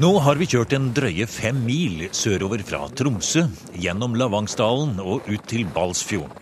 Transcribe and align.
Nå 0.00 0.10
har 0.24 0.38
vi 0.40 0.46
kjørt 0.48 0.72
en 0.72 0.86
drøye 0.96 1.26
fem 1.28 1.58
mil 1.66 2.06
sørover 2.16 2.62
fra 2.64 2.86
Tromsø, 2.96 3.42
gjennom 3.76 4.14
Lavangsdalen 4.16 4.94
og 5.02 5.26
ut 5.28 5.42
til 5.50 5.66
Balsfjorden. 5.74 6.32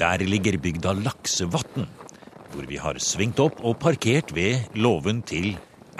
Der 0.00 0.22
ligger 0.24 0.56
bygda 0.62 0.94
Laksevatn, 0.96 1.84
hvor 2.54 2.68
vi 2.70 2.78
har 2.80 2.96
svingt 3.02 3.42
opp 3.44 3.58
og 3.66 3.76
parkert 3.82 4.32
ved 4.36 4.70
låven 4.78 5.20
til 5.26 5.50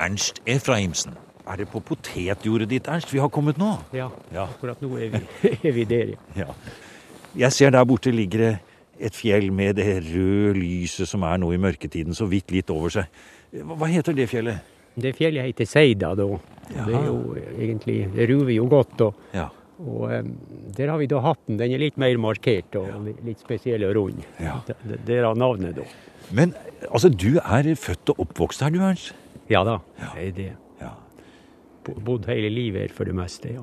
Ernst 0.01 0.41
Efraimsen. 0.49 1.13
Er 1.49 1.61
det 1.61 1.69
på 1.73 1.83
potetjordet 1.85 2.71
ditt, 2.71 2.89
Ernst, 2.89 3.13
vi 3.13 3.21
har 3.21 3.29
kommet 3.29 3.59
nå? 3.61 3.75
Ja, 3.93 4.09
Ja. 4.33 4.47
akkurat 4.47 4.81
nå 4.81 4.95
er 4.97 5.13
vi, 5.13 5.23
er 5.69 5.73
vi 5.73 5.85
der, 5.85 6.15
ja. 6.15 6.47
Ja. 6.47 6.57
Jeg 7.37 7.53
ser 7.53 7.71
der 7.71 7.85
borte 7.85 8.11
ligger 8.15 8.39
det 8.47 8.55
et 8.99 9.15
fjell 9.15 9.53
med 9.53 9.77
det 9.77 9.91
røde 10.09 10.57
lyset 10.57 11.09
som 11.09 11.23
er 11.23 11.37
nå 11.37 11.53
i 11.53 11.61
mørketiden, 11.61 12.15
så 12.17 12.25
vidt 12.27 12.51
litt 12.51 12.71
over 12.71 12.89
seg. 12.97 13.13
Hva 13.53 13.77
hva 13.77 13.93
heter 13.93 14.17
det 14.17 14.31
fjellet? 14.33 14.78
Det 14.99 15.15
fjellet 15.17 15.47
heter 15.51 15.69
Seida, 15.69 16.15
da. 16.19 16.27
Det 16.69 16.95
er 16.95 17.07
jo 17.07 17.37
egentlig, 17.57 17.97
det 18.15 18.27
ruver 18.31 18.53
jo 18.57 18.67
godt. 18.71 19.01
Og, 19.07 19.15
Ja. 19.35 19.49
og 19.79 20.11
um, 20.11 20.33
der 20.77 20.91
har 20.93 20.99
vi 20.99 21.07
da 21.07 21.21
hatten. 21.25 21.57
Den 21.61 21.73
er 21.73 21.79
litt 21.79 21.97
mer 21.97 22.17
markert 22.19 22.75
og 22.77 22.89
ja. 22.91 22.99
litt 23.25 23.41
spesiell 23.41 23.85
og 23.89 23.95
rund. 23.97 24.25
Ja. 24.43 24.59
Det- 24.67 25.23
har 25.25 25.35
navnet, 25.39 25.77
da. 25.77 25.87
Men 26.33 26.55
altså, 26.91 27.09
du 27.09 27.39
er 27.39 27.75
født 27.75 28.11
og 28.11 28.27
oppvokst 28.27 28.61
her, 28.61 28.71
du, 28.71 28.81
Ernst? 28.81 29.15
Ja 29.49 29.63
da, 29.65 29.79
det 30.15 30.27
er 30.27 30.33
det. 30.37 30.51
Ja. 30.83 30.91
Bodd 32.05 32.27
hele 32.29 32.51
livet 32.53 32.83
her 32.83 32.93
for 32.93 33.09
det 33.09 33.15
meste, 33.17 33.55
ja. 33.55 33.63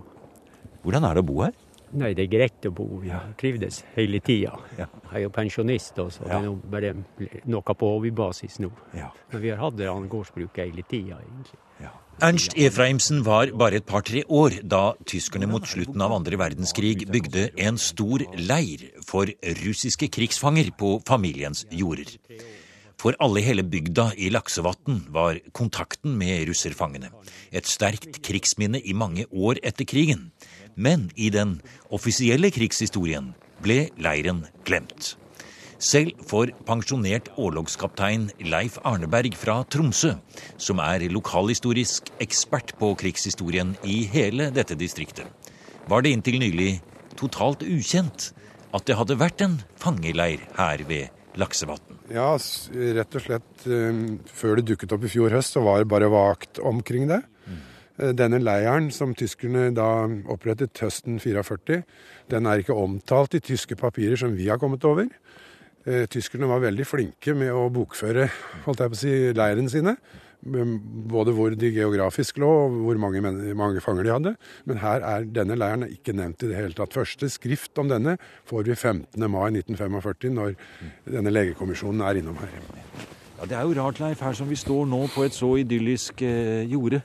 Hvordan 0.86 1.06
er 1.06 1.14
det 1.18 1.22
å 1.24 1.28
bo 1.28 1.42
her? 1.44 1.54
Nei, 1.96 2.12
det 2.18 2.26
er 2.26 2.32
greit 2.32 2.66
å 2.68 2.72
bo. 2.76 2.88
Har 3.08 3.32
trivdes 3.40 3.82
hele 3.96 4.20
tida. 4.24 4.56
Ja. 4.78 4.88
Jeg 5.12 5.20
er 5.22 5.24
jo 5.26 5.34
pensjonist, 5.36 5.96
så 5.96 6.26
det 6.26 6.34
er 6.36 6.44
nå 6.44 6.56
bare 6.72 6.94
noe 7.52 7.76
på 7.80 7.92
hobbybasis 7.94 8.60
nå. 8.64 8.72
Ja. 8.98 9.12
Men 9.32 9.44
vi 9.44 9.54
har 9.54 9.62
hatt 9.64 9.78
det 9.80 9.88
an 9.92 10.10
gårdsbruk 10.12 10.60
hele 10.64 10.84
tida, 10.90 11.22
egentlig. 11.24 11.62
Ernst 12.24 12.54
Efraimsen 12.56 13.26
var 13.26 13.50
bare 13.60 13.82
et 13.82 13.86
par-tre 13.86 14.22
år 14.32 14.62
da 14.64 14.94
tyskerne 15.04 15.50
mot 15.52 15.66
slutten 15.68 16.00
av 16.00 16.14
andre 16.16 16.38
verdenskrig 16.40 17.10
bygde 17.12 17.50
en 17.60 17.76
stor 17.76 18.24
leir 18.40 18.86
for 19.04 19.28
russiske 19.60 20.08
krigsfanger 20.16 20.72
på 20.80 20.94
familiens 21.08 21.66
jorder. 21.76 22.16
For 22.96 23.20
alle 23.20 23.42
i 23.42 23.46
hele 23.50 23.66
bygda 23.68 24.14
i 24.16 24.30
Laksevatn 24.32 25.02
var 25.12 25.42
kontakten 25.52 26.16
med 26.16 26.48
russerfangene 26.48 27.12
et 27.52 27.68
sterkt 27.68 28.22
krigsminne 28.24 28.80
i 28.80 28.96
mange 28.96 29.28
år 29.32 29.60
etter 29.62 29.84
krigen. 29.84 30.30
Men 30.76 31.10
i 31.16 31.30
den 31.32 31.60
offisielle 31.94 32.52
krigshistorien 32.52 33.34
ble 33.64 33.88
leiren 33.98 34.46
glemt. 34.68 35.16
Selv 35.80 36.16
for 36.28 36.50
pensjonert 36.68 37.28
årlogskaptein 37.36 38.30
Leif 38.48 38.78
Arneberg 38.88 39.36
fra 39.36 39.60
Tromsø, 39.68 40.14
som 40.58 40.80
er 40.80 41.04
lokalhistorisk 41.12 42.14
ekspert 42.24 42.74
på 42.80 42.94
krigshistorien 43.00 43.76
i 43.84 44.04
hele 44.12 44.50
dette 44.56 44.78
distriktet, 44.80 45.28
var 45.88 46.02
det 46.02 46.16
inntil 46.16 46.40
nylig 46.42 46.80
totalt 47.20 47.64
ukjent 47.68 48.32
at 48.76 48.88
det 48.88 48.98
hadde 49.00 49.20
vært 49.20 49.44
en 49.46 49.60
fangeleir 49.80 50.42
her 50.58 50.84
ved 50.88 51.12
Laksevatn. 51.40 52.00
Ja, 52.16 52.34
rett 52.96 53.18
og 53.18 53.24
slett 53.24 53.68
eh, 53.68 54.02
før 54.32 54.60
det 54.60 54.70
dukket 54.72 54.94
opp 54.96 55.06
i 55.06 55.12
fjor 55.12 55.34
høst, 55.36 55.56
så 55.56 55.64
var 55.66 55.82
det 55.82 55.92
bare 55.92 56.12
vagt 56.12 56.62
omkring 56.64 57.10
det. 57.12 57.22
Eh, 57.98 58.12
Denne 58.18 58.42
leiren 58.44 58.90
som 58.92 59.16
tyskerne 59.16 59.70
da 59.76 60.08
opprettet 60.32 60.84
høsten 60.84 61.20
44, 61.22 61.84
den 62.32 62.50
er 62.50 62.62
ikke 62.62 62.76
omtalt 62.76 63.38
i 63.38 63.44
tyske 63.44 63.78
papirer 63.80 64.20
som 64.20 64.36
vi 64.36 64.50
har 64.50 64.60
kommet 64.62 64.86
over. 64.88 65.08
Eh, 65.86 66.06
Tyskerne 66.10 66.50
var 66.50 66.64
veldig 66.64 66.86
flinke 66.88 67.36
med 67.38 67.54
å 67.54 67.70
bokføre 67.70 68.30
holdt 68.66 68.82
jeg 68.82 68.92
på 68.92 68.98
å 68.98 69.04
si, 69.04 69.18
leiren 69.38 69.70
sine. 69.72 69.96
Både 70.46 71.34
hvor 71.34 71.56
de 71.58 71.72
geografisk 71.74 72.38
lå 72.38 72.50
og 72.68 72.74
hvor 72.86 73.00
mange, 73.02 73.22
mange 73.58 73.82
fanger 73.82 74.06
de 74.06 74.12
hadde. 74.14 74.34
Men 74.70 74.82
her 74.84 75.02
er 75.02 75.26
denne 75.26 75.58
leiren 75.58 75.88
ikke 75.88 76.14
nevnt 76.14 76.44
i 76.46 76.52
det 76.52 76.60
hele 76.60 76.76
tatt. 76.78 76.94
Første 76.94 77.30
skrift 77.34 77.80
om 77.82 77.90
denne 77.90 78.18
får 78.50 78.68
vi 78.68 78.76
15. 78.76 79.26
mai 79.32 79.48
1945, 79.56 80.36
når 80.36 80.54
denne 81.10 81.34
legekommisjonen 81.34 82.06
er 82.06 82.22
innom 82.22 82.38
her. 82.44 82.54
Ja, 83.40 83.46
Det 83.46 83.58
er 83.58 83.66
jo 83.66 83.74
rart, 83.78 84.00
Leif, 84.00 84.22
her 84.22 84.38
som 84.38 84.50
vi 84.50 84.60
står 84.60 84.86
nå 84.90 85.06
på 85.16 85.26
et 85.26 85.34
så 85.34 85.56
idyllisk 85.62 86.22
eh, 86.22 86.66
jorde. 86.70 87.02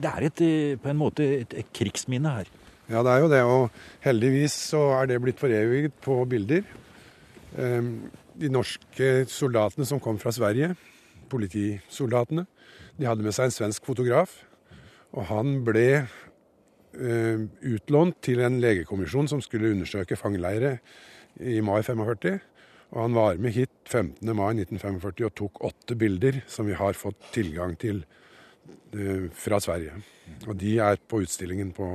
Det 0.00 0.10
er 0.10 0.26
et, 0.26 0.42
eh, 0.44 0.78
på 0.80 0.90
en 0.90 1.00
måte 1.00 1.26
et, 1.40 1.54
et 1.54 1.72
krigsminne 1.76 2.32
her. 2.40 2.50
Ja, 2.90 3.04
det 3.06 3.12
er 3.12 3.22
jo 3.22 3.30
det, 3.30 3.40
og 3.46 3.82
heldigvis 4.02 4.54
så 4.72 4.80
er 4.96 5.06
det 5.06 5.20
blitt 5.22 5.38
foreviget 5.38 5.94
på 6.02 6.24
bilder. 6.26 6.64
Ehm, 7.58 8.10
De 8.40 8.48
norske 8.48 9.26
soldatene 9.28 9.84
som 9.84 10.00
kom 10.00 10.16
fra 10.18 10.30
Sverige, 10.32 10.72
politisoldatene, 11.28 12.46
de 12.96 13.04
hadde 13.04 13.22
med 13.22 13.34
seg 13.36 13.50
en 13.50 13.52
svensk 13.52 13.84
fotograf. 13.84 14.32
Og 15.12 15.26
han 15.28 15.58
ble 15.66 15.84
eh, 16.00 17.42
utlånt 17.60 18.16
til 18.24 18.40
en 18.40 18.56
legekommisjon 18.62 19.28
som 19.28 19.42
skulle 19.44 19.74
undersøke 19.74 20.16
fangeleire 20.16 20.78
i 21.36 21.60
mai 21.60 21.82
45. 21.82 22.40
Og 22.90 23.02
han 23.04 23.18
var 23.18 23.36
med 23.38 23.54
hit 23.54 23.74
15. 23.84 24.24
mai 24.34 24.54
1945 24.56 25.28
og 25.28 25.36
tok 25.38 25.62
åtte 25.70 25.98
bilder 25.98 26.40
som 26.50 26.66
vi 26.66 26.78
har 26.78 26.96
fått 26.98 27.20
tilgang 27.34 27.76
til 27.78 28.02
fra 29.36 29.60
Sverige. 29.62 29.92
Og 30.46 30.56
de 30.58 30.78
er 30.82 30.98
på 31.08 31.22
utstillingen 31.24 31.72
på 31.74 31.86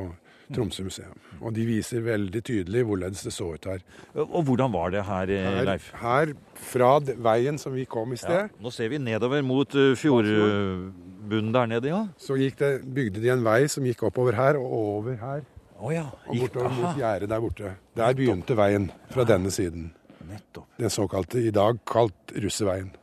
Tromsø 0.53 0.83
museum. 0.85 1.17
Og 1.41 1.53
de 1.55 1.65
viser 1.65 2.03
veldig 2.05 2.41
tydelig 2.45 2.83
hvorledes 2.85 3.23
det 3.25 3.33
så 3.33 3.47
ut 3.55 3.65
her. 3.65 3.81
Og 4.13 4.43
hvordan 4.45 4.71
var 4.73 4.93
det 4.93 5.03
her, 5.07 5.31
Leif? 5.65 5.89
Her, 5.97 6.31
her 6.31 6.61
fra 6.67 6.91
veien 7.01 7.57
som 7.61 7.73
vi 7.73 7.87
kom 7.89 8.13
i 8.13 8.19
Ja, 8.19 8.21
sted, 8.21 8.59
nå 8.61 8.71
ser 8.73 8.91
vi 8.93 9.01
nedover 9.01 9.41
mot 9.45 9.75
uh, 9.75 9.95
fjordbunnen 9.97 11.51
der 11.55 11.71
nede, 11.71 11.89
ja. 11.89 12.03
så 12.17 12.37
det, 12.37 12.71
bygde 12.85 13.23
de 13.23 13.33
en 13.33 13.45
vei 13.45 13.65
som 13.71 13.85
gikk 13.85 14.05
oppover 14.11 14.37
her 14.37 14.59
og 14.61 14.77
over 14.81 15.17
her. 15.21 15.45
Oh, 15.79 15.91
ja. 15.93 16.05
Og 16.29 16.37
bortover 16.45 16.69
Aha. 16.69 16.81
mot 16.81 17.01
gjerdet 17.01 17.29
der 17.29 17.41
borte. 17.43 17.73
Der 17.97 18.13
begynte 18.15 18.55
veien 18.57 18.91
fra 19.11 19.25
denne 19.27 19.51
siden. 19.51 19.89
Nettopp. 20.25 20.69
Den 20.79 20.93
såkalte, 20.93 21.41
i 21.41 21.51
dag 21.53 21.81
kalt 21.89 22.31
Russeveien. 22.37 22.93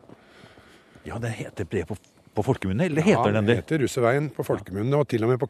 Ja, 1.06 1.18
det 1.18 1.34
heter 1.34 1.66
det 1.68 1.84
på, 1.90 1.96
på 2.37 2.44
folkemunne, 2.47 2.87
eller 2.88 3.04
heter 3.04 3.28
ja, 3.28 3.34
den 3.37 3.48
det? 3.48 3.59
Ja, 3.59 3.62
heter 3.62 3.82
Russeveien 3.84 4.31
på 4.32 4.44
folkemunne, 4.47 4.97
og 4.97 5.09
til 5.10 5.25
og 5.26 5.32
med 5.32 5.41
på 5.43 5.48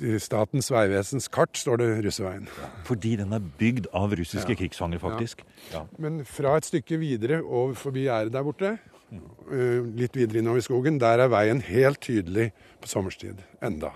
eh, 0.00 0.18
Statens 0.22 0.70
vegvesens 0.72 1.28
kart 1.32 1.58
står 1.58 1.82
det 1.82 1.88
Russeveien. 2.06 2.46
Fordi 2.88 3.16
den 3.20 3.34
er 3.36 3.50
bygd 3.60 3.90
av 3.96 4.14
russiske 4.18 4.56
krigsfanger, 4.58 5.02
faktisk. 5.02 5.42
Ja. 5.74 5.84
Men 6.02 6.22
fra 6.28 6.56
et 6.60 6.68
stykke 6.68 7.00
videre 7.02 7.42
over 7.42 7.76
forbi 7.78 8.06
gjerdet 8.06 8.32
der 8.36 8.46
borte, 8.46 8.76
eh, 9.12 9.90
litt 9.98 10.16
videre 10.16 10.40
innover 10.40 10.62
i 10.62 10.68
skogen, 10.68 11.00
der 11.02 11.24
er 11.24 11.32
veien 11.32 11.60
helt 11.68 12.00
tydelig 12.04 12.50
på 12.80 12.92
sommerstid. 12.94 13.42
Enda. 13.62 13.92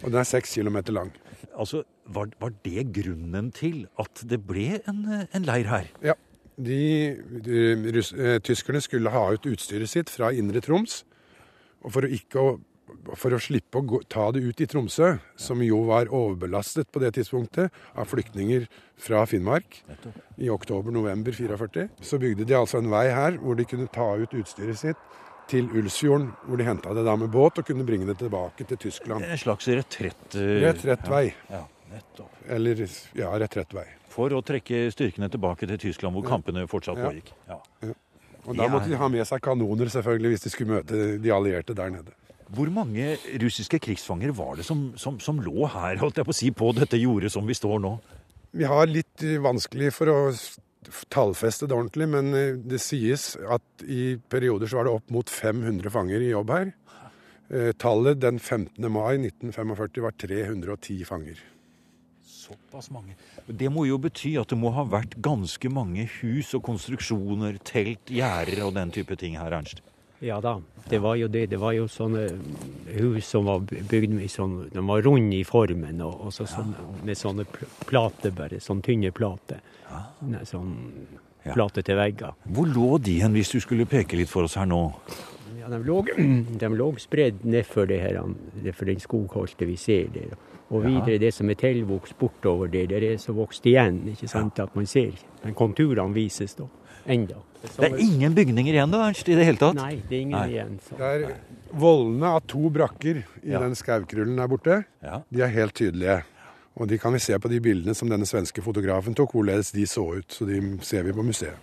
Og 0.00 0.08
den 0.08 0.18
er 0.18 0.26
seks 0.26 0.56
kilometer 0.56 0.96
lang. 0.96 1.12
Altså, 1.52 1.84
var, 2.10 2.32
var 2.40 2.50
det 2.64 2.88
grunnen 2.96 3.52
til 3.54 3.84
at 4.00 4.24
det 4.26 4.40
ble 4.48 4.80
en, 4.88 5.04
eh, 5.06 5.30
en 5.36 5.46
leir 5.46 5.70
her? 5.70 5.94
Ja. 6.02 6.16
De, 6.60 7.16
de 7.40 7.92
russ, 7.94 8.10
tyskerne 8.44 8.82
skulle 8.84 9.08
ha 9.08 9.22
ut 9.32 9.46
utstyret 9.48 9.88
sitt 9.88 10.10
fra 10.12 10.28
Indre 10.36 10.60
Troms. 10.60 10.98
Og 11.84 11.92
for 11.94 12.04
å, 12.06 12.10
ikke 12.12 12.44
for 13.16 13.32
å 13.32 13.38
slippe 13.40 13.78
å 13.80 13.84
gå, 13.86 14.00
ta 14.10 14.26
det 14.34 14.42
ut 14.42 14.60
i 14.60 14.66
Tromsø, 14.68 15.12
som 15.38 15.60
jo 15.62 15.78
var 15.88 16.10
overbelastet 16.10 16.90
på 16.92 17.00
det 17.00 17.12
tidspunktet 17.16 17.70
av 17.94 18.08
flyktninger 18.10 18.66
fra 19.00 19.22
Finnmark 19.30 19.78
i 20.42 20.50
oktober-november 20.50 21.32
44, 21.32 21.86
så 22.02 22.18
bygde 22.20 22.44
de 22.50 22.56
altså 22.58 22.80
en 22.82 22.90
vei 22.92 23.06
her 23.14 23.38
hvor 23.40 23.56
de 23.56 23.64
kunne 23.70 23.86
ta 23.94 24.10
ut 24.20 24.34
utstyret 24.42 24.80
sitt 24.82 25.06
til 25.50 25.70
Ulsfjorden, 25.74 26.28
hvor 26.46 26.60
de 26.60 26.66
henta 26.66 26.92
det 26.94 27.02
da 27.06 27.14
med 27.18 27.30
båt 27.34 27.58
og 27.58 27.66
kunne 27.66 27.86
bringe 27.86 28.06
det 28.10 28.18
tilbake 28.20 28.66
til 28.70 28.78
Tyskland. 28.78 29.24
En 29.26 29.38
slags 29.40 29.66
retrett... 29.70 30.36
eh, 30.38 30.60
Retrettvei. 30.62 31.24
Ja, 31.50 31.64
nettopp. 31.90 32.36
Eller 32.54 32.84
ja, 33.18 33.32
retrettvei. 33.42 33.86
For 34.10 34.30
å 34.36 34.42
trekke 34.46 34.84
styrkene 34.94 35.30
tilbake 35.30 35.66
til 35.70 35.78
Tyskland, 35.88 36.14
hvor 36.18 36.26
kampene 36.26 36.66
fortsatt 36.70 36.98
Ja. 36.98 37.08
pågikk. 37.10 37.32
Ja. 37.48 37.58
Og 38.46 38.56
da 38.56 38.68
måtte 38.72 38.88
de 38.90 38.98
ha 38.98 39.08
med 39.12 39.26
seg 39.28 39.42
kanoner 39.44 39.90
selvfølgelig 39.92 40.34
hvis 40.34 40.46
de 40.46 40.52
skulle 40.54 40.78
møte 40.78 41.02
de 41.20 41.32
allierte 41.34 41.76
der 41.76 41.92
nede. 41.92 42.16
Hvor 42.50 42.70
mange 42.74 43.12
russiske 43.42 43.78
krigsfanger 43.78 44.32
var 44.34 44.56
det 44.58 44.64
som, 44.66 44.88
som, 44.98 45.20
som 45.22 45.38
lå 45.42 45.68
her, 45.70 46.00
holdt 46.00 46.18
jeg 46.18 46.26
på 46.26 46.34
å 46.34 46.38
si, 46.40 46.50
på 46.50 46.72
dette 46.74 46.98
jordet 46.98 47.30
som 47.30 47.46
vi 47.46 47.54
står 47.54 47.78
nå? 47.84 47.92
Vi 48.58 48.66
har 48.66 48.90
litt 48.90 49.22
eh, 49.22 49.38
vanskelig 49.42 49.92
for 49.94 50.10
å 50.10 50.18
tallfeste 51.12 51.68
det 51.70 51.76
ordentlig, 51.76 52.08
men 52.10 52.34
eh, 52.34 52.56
det 52.58 52.80
sies 52.82 53.36
at 53.38 53.84
i 53.86 54.16
perioder 54.32 54.66
så 54.66 54.80
var 54.80 54.88
det 54.88 54.96
opp 54.98 55.14
mot 55.14 55.30
500 55.30 55.94
fanger 55.94 56.24
i 56.26 56.32
jobb 56.32 56.50
her. 56.56 56.72
Eh, 57.50 57.70
Tallet 57.78 58.18
den 58.22 58.42
15. 58.42 58.82
mai 58.90 59.20
1945 59.20 60.02
var 60.08 60.18
310 60.18 61.06
fanger. 61.06 61.38
Såpass 62.50 62.90
mange. 62.90 63.14
Det 63.46 63.68
må 63.70 63.84
jo 63.86 63.98
bety 64.02 64.32
at 64.40 64.50
det 64.50 64.58
må 64.58 64.72
ha 64.74 64.82
vært 64.90 65.14
ganske 65.22 65.70
mange 65.70 66.08
hus 66.20 66.50
og 66.58 66.64
konstruksjoner, 66.66 67.60
telt, 67.64 68.10
gjerder 68.10 68.64
og 68.66 68.74
den 68.74 68.90
type 68.94 69.14
ting 69.20 69.36
her, 69.38 69.54
Ernst. 69.60 69.82
Ja 70.20 70.36
da, 70.44 70.58
det 70.90 70.98
var 71.00 71.14
jo 71.16 71.30
det. 71.32 71.46
Det 71.48 71.56
var 71.62 71.72
jo 71.72 71.86
sånne 71.88 72.26
hus 72.98 73.24
som 73.30 73.46
var 73.48 73.62
bygd 73.64 74.12
med 74.18 74.28
sånn 74.28 74.58
De 74.74 74.82
var 74.84 75.00
runde 75.06 75.38
i 75.38 75.46
formen, 75.48 76.02
og, 76.04 76.26
og 76.26 76.34
så 76.36 76.44
sånn, 76.50 76.74
med 77.06 77.16
sånne 77.16 77.46
pl- 77.48 77.70
plater 77.88 78.34
bare. 78.36 78.58
Sånn 78.60 78.82
tynne 78.84 79.14
plater. 79.16 79.62
Sånn 80.44 80.74
plater 81.54 81.86
til 81.86 81.96
vegger. 81.96 82.34
Hvor 82.52 82.68
lå 82.68 82.98
de 83.00 83.16
hen, 83.22 83.32
hvis 83.32 83.54
du 83.54 83.60
skulle 83.64 83.86
peke 83.88 84.18
litt 84.20 84.28
for 84.28 84.44
oss 84.44 84.58
her 84.60 84.68
nå? 84.68 84.82
Ja, 85.58 85.68
de 85.72 85.78
lå, 85.84 85.98
de 86.60 86.68
lå 86.76 86.88
spredd 87.02 87.42
nedfor 87.44 87.86
det 87.90 88.00
her, 88.00 88.20
for 88.76 88.84
den 88.86 89.00
skogholtet 89.02 89.66
vi 89.68 89.76
ser 89.76 90.08
der. 90.14 90.36
Og 90.70 90.84
videre 90.84 91.18
det 91.18 91.32
som 91.34 91.48
er 91.50 91.58
tilvokst 91.58 92.14
bortover 92.20 92.70
der, 92.70 92.86
det 92.86 93.02
er 93.02 93.16
så 93.18 93.32
vokst 93.34 93.64
igjen. 93.66 94.04
ikke 94.12 94.28
sant, 94.30 94.58
At 94.62 94.76
man 94.76 94.86
ser 94.86 95.12
Men 95.44 95.54
konturene 95.54 96.14
vises 96.14 96.54
da 96.54 96.68
enda. 97.10 97.34
Det 97.76 97.90
er 97.92 97.96
ingen 97.98 98.34
bygninger 98.34 98.72
igjen 98.76 98.90
da, 98.92 99.08
Ernst, 99.08 99.28
i 99.28 99.34
det 99.34 99.44
hele 99.44 99.58
tatt? 99.58 99.74
Nei, 99.74 99.96
det 100.08 100.16
er 100.16 100.20
ingen 100.20 100.38
Nei. 100.38 100.48
igjen. 100.52 100.78
Så. 100.86 100.96
Det 100.96 101.08
er 101.24 101.34
vollene 101.72 102.26
av 102.36 102.40
to 102.46 102.70
brakker 102.70 103.24
i 103.42 103.50
Ja. 103.50 103.58
den 103.60 103.74
skaukrullen 103.74 104.36
der 104.36 104.48
borte. 104.48 104.84
Ja. 105.02 105.22
De 105.30 105.42
er 105.42 105.48
helt 105.48 105.74
tydelige. 105.74 106.22
Og 106.76 106.88
de 106.88 106.98
kan 106.98 107.12
vi 107.12 107.18
se 107.18 107.36
på 107.38 107.48
de 107.50 107.58
bildene 107.60 107.94
som 107.94 108.08
denne 108.08 108.24
svenske 108.24 108.62
fotografen 108.62 109.14
tok, 109.14 109.32
hvorledes 109.32 109.72
de 109.72 109.84
så 109.86 110.04
ut. 110.16 110.28
Så 110.32 110.46
de 110.46 110.78
ser 110.80 111.02
vi 111.02 111.12
på 111.12 111.22
museet. 111.26 111.56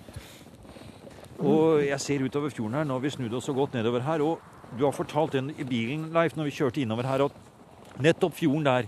Og 1.40 1.84
jeg 1.86 2.00
ser 2.02 2.24
utover 2.26 2.50
fjorden 2.54 2.74
her, 2.80 2.86
nå 2.88 2.98
har 2.98 3.04
vi 3.04 3.12
snudd 3.14 3.34
oss 3.38 3.46
så 3.50 3.54
godt 3.56 3.76
nedover 3.78 4.02
her. 4.06 4.24
Og 4.26 4.40
du 4.78 4.86
har 4.86 4.96
fortalt 4.96 5.36
den 5.38 5.52
i 5.58 5.64
bilen, 5.68 6.10
Leif, 6.16 6.36
når 6.38 6.50
vi 6.50 6.56
kjørte 6.58 6.82
innover 6.82 7.06
her, 7.08 7.26
at 7.28 8.02
nettopp 8.04 8.34
fjorden 8.38 8.66
der, 8.66 8.88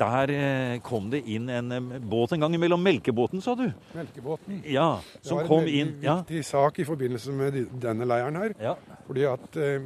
der 0.00 0.30
eh, 0.34 0.74
kom 0.86 1.08
det 1.10 1.24
inn 1.26 1.48
en 1.50 1.72
båt 2.10 2.32
en 2.36 2.40
gang 2.44 2.54
imellom 2.54 2.82
Melkebåten, 2.84 3.40
sa 3.42 3.56
du? 3.58 3.68
Melkebåten. 3.96 4.60
Ja, 4.70 5.00
som 5.22 5.40
var 5.40 5.46
en 5.46 5.48
Det 5.48 5.56
var 5.56 5.80
en 5.80 5.96
Ja. 6.02 6.16
viktig 6.22 6.44
sak 6.46 6.78
i 6.78 6.84
forbindelse 6.86 7.32
med 7.34 7.80
denne 7.80 8.06
leiren 8.06 8.36
her. 8.38 8.54
ja. 8.60 8.74
Fordi 9.08 9.24
at 9.26 9.56
eh, 9.56 9.80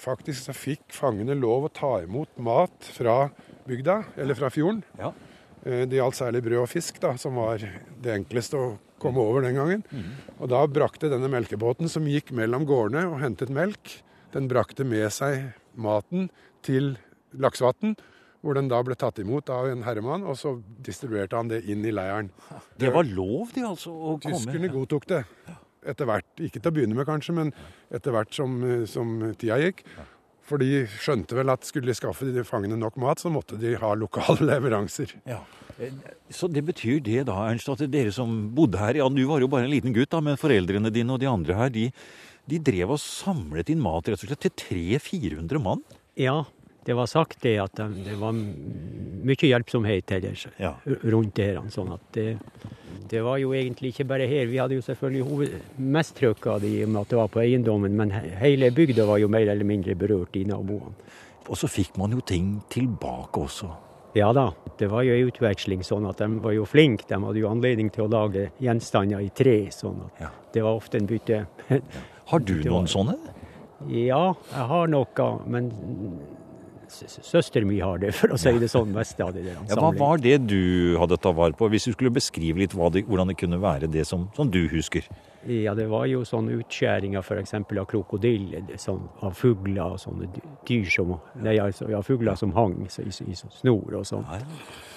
faktisk 0.00 0.46
så 0.48 0.54
fikk 0.56 0.80
fangene 0.96 1.34
lov 1.36 1.66
å 1.68 1.72
ta 1.72 1.98
imot 2.02 2.28
mat 2.38 2.72
fra 2.96 3.30
bygda, 3.68 4.04
eller 4.16 4.34
fra 4.34 4.48
fjorden. 4.48 4.82
Ja. 4.98 5.12
Eh, 5.66 5.84
det 5.84 5.98
gjaldt 6.00 6.16
særlig 6.16 6.42
brød 6.42 6.62
og 6.62 6.68
fisk, 6.68 6.98
da, 7.00 7.12
som 7.16 7.34
var 7.36 7.58
det 7.58 8.14
enkleste 8.24 8.56
å 8.56 8.78
komme 9.02 9.22
over 9.22 9.44
den 9.44 9.58
gangen. 9.58 9.82
Og 10.38 10.48
da 10.52 10.62
brakte 10.70 11.10
denne 11.12 11.30
melkebåten, 11.32 11.90
som 11.90 12.06
gikk 12.08 12.32
mellom 12.36 12.66
gårdene 12.68 13.04
og 13.10 13.20
hentet 13.22 13.52
melk, 13.52 13.98
den 14.32 14.48
brakte 14.48 14.86
med 14.88 15.10
seg 15.12 15.52
maten 15.76 16.30
til 16.64 16.94
Laksevatn, 17.36 17.96
hvor 18.42 18.56
den 18.58 18.68
da 18.70 18.80
ble 18.82 18.96
tatt 18.98 19.20
imot 19.22 19.50
av 19.54 19.68
en 19.70 19.84
herremann, 19.86 20.24
og 20.26 20.34
så 20.38 20.56
distribuerte 20.82 21.38
han 21.38 21.50
det 21.52 21.62
inn 21.70 21.84
i 21.86 21.92
leiren. 21.94 22.32
Det 22.78 22.90
var 22.94 23.06
lov, 23.06 23.52
de 23.54 23.66
altså, 23.68 23.92
å 23.92 24.16
komme 24.22 24.40
Tyskerne 24.40 24.72
godtok 24.72 25.06
det 25.12 25.22
etter 25.88 26.08
hvert. 26.08 26.26
Ikke 26.42 26.58
til 26.60 26.70
å 26.70 26.74
begynne 26.74 26.98
med, 26.98 27.06
kanskje, 27.08 27.34
men 27.38 27.52
etter 27.94 28.14
hvert 28.14 28.34
som, 28.34 28.58
eh, 28.66 28.84
som 28.90 29.14
tida 29.38 29.58
gikk. 29.62 29.84
For 30.42 30.58
de 30.58 30.84
skjønte 30.90 31.36
vel 31.38 31.52
at 31.54 31.66
skulle 31.66 31.90
de 31.90 31.96
skaffe 31.96 32.26
de 32.34 32.44
fangene 32.46 32.78
nok 32.78 32.98
mat, 33.02 33.22
så 33.22 33.30
måtte 33.30 33.58
de 33.60 33.76
ha 33.78 33.92
lokale 33.94 34.42
leveranser. 34.50 35.14
Ja. 35.28 35.40
Eh, 35.82 35.90
Så 36.32 36.48
det 36.48 36.62
betyr 36.64 37.00
det 37.04 37.26
da, 37.28 37.34
Ernst, 37.50 37.68
at 37.68 37.82
dere 37.90 38.12
som 38.14 38.50
bodde 38.54 38.78
her 38.80 38.94
Ja, 39.00 39.08
du 39.08 39.22
var 39.28 39.40
jo 39.42 39.48
bare 39.52 39.66
en 39.66 39.72
liten 39.74 39.92
gutt, 39.96 40.10
da, 40.14 40.20
men 40.24 40.36
foreldrene 40.40 40.92
dine 40.94 41.12
og 41.16 41.20
de 41.20 41.28
andre 41.30 41.54
her, 41.58 41.68
de, 41.74 41.90
de 42.48 42.58
drev 42.58 42.94
og 42.96 43.00
samlet 43.02 43.70
inn 43.72 43.82
mat 43.82 44.08
rett 44.08 44.22
og 44.22 44.30
slett 44.30 44.46
til 44.46 44.54
300-400 44.98 45.62
mann? 45.62 45.82
Ja, 46.18 46.44
det 46.86 46.96
var 46.98 47.06
sagt 47.06 47.42
det 47.44 47.56
at 47.62 47.76
de, 47.78 47.86
det 48.08 48.16
var 48.18 48.32
mye 48.34 49.48
hjelpsomhet 49.50 50.10
ellers 50.16 50.46
Ja. 50.58 50.74
rundt 50.86 51.38
her. 51.38 51.60
Sånn 51.70 51.92
at 51.94 52.02
det, 52.16 52.38
det 53.12 53.20
var 53.22 53.38
jo 53.38 53.52
egentlig 53.54 53.92
ikke 53.92 54.08
bare 54.10 54.26
her. 54.26 54.48
Vi 54.50 54.58
hadde 54.58 54.74
jo 54.74 54.82
selvfølgelig 54.82 55.28
hoved, 55.28 55.54
mest 55.78 56.16
trøkk 56.18 56.48
av 56.56 56.60
det 56.64 56.72
i 56.72 56.82
og 56.82 56.90
med 56.90 57.02
at 57.04 57.12
det 57.14 57.20
var 57.20 57.30
på 57.30 57.42
eiendommen, 57.44 57.94
men 57.94 58.10
hele 58.40 58.72
bygda 58.74 59.06
var 59.06 59.20
jo 59.22 59.28
mer 59.30 59.46
eller 59.52 59.68
mindre 59.68 59.94
berørt 59.94 60.34
i 60.40 60.44
naboene. 60.48 60.94
Og 61.46 61.58
så 61.58 61.70
fikk 61.70 61.96
man 61.98 62.10
jo 62.14 62.20
ting 62.26 62.56
tilbake 62.70 63.40
også. 63.46 63.70
Ja 64.14 64.32
da, 64.36 64.50
det 64.78 64.90
var 64.92 65.06
jo 65.06 65.14
en 65.16 65.30
utveksling 65.30 65.80
sånn 65.86 66.04
at 66.10 66.18
de 66.20 66.26
var 66.44 66.52
jo 66.52 66.66
flinke. 66.68 67.06
De 67.08 67.16
hadde 67.22 67.40
jo 67.40 67.48
anledning 67.48 67.88
til 67.94 68.04
å 68.04 68.10
lage 68.12 68.50
gjenstander 68.60 69.22
i 69.24 69.30
tre, 69.32 69.54
sånn 69.72 70.02
at 70.04 70.20
Ja. 70.26 70.28
det 70.52 70.62
var 70.66 70.76
ofte 70.76 70.98
en 71.00 71.06
bytte. 71.08 71.46
Har 72.32 72.40
du 72.44 72.54
noen 72.64 72.86
sånne? 72.86 73.16
Ja, 73.88 74.34
jeg 74.52 74.66
har 74.70 74.86
noe, 74.92 75.26
men 75.50 75.72
søsteren 76.92 77.66
min 77.66 77.80
har 77.82 77.98
det, 77.98 78.12
for 78.14 78.34
å 78.34 78.38
si 78.38 78.52
det 78.60 78.68
sånn, 78.70 78.92
mest 78.94 79.18
av 79.24 79.32
det 79.34 79.46
der. 79.48 79.56
Ja, 79.70 79.78
hva 79.80 79.90
var 79.96 80.20
det 80.22 80.36
du 80.46 80.96
hadde 81.00 81.16
tatt 81.18 81.34
vare 81.34 81.56
på? 81.56 81.68
Hvis 81.72 81.88
du 81.88 81.94
skulle 81.96 82.12
beskrive 82.14 82.60
litt 82.62 82.76
det, 82.76 83.04
hvordan 83.08 83.32
det 83.32 83.38
kunne 83.40 83.58
være 83.62 83.88
det 83.90 84.04
som, 84.06 84.28
som 84.36 84.50
du 84.52 84.60
husker? 84.68 85.08
Ja, 85.48 85.72
det 85.74 85.88
var 85.90 86.04
jo 86.06 86.20
sånne 86.28 86.54
utskjæringer 86.60 87.18
f.eks. 87.24 87.54
av 87.54 87.86
krokodiller, 87.90 88.62
sånn, 88.78 89.08
av 89.26 89.32
fugler 89.34 89.96
og 89.96 89.98
sånne 89.98 90.28
dyr 90.68 90.86
som 90.90 91.16
Nei, 91.42 91.56
altså, 91.58 91.88
ja, 91.90 91.98
fugler 92.06 92.36
som 92.38 92.52
hang 92.54 92.76
i, 92.86 92.88
i 93.08 93.34
snor 93.34 93.96
og 93.98 94.06
sånn. 94.06 94.26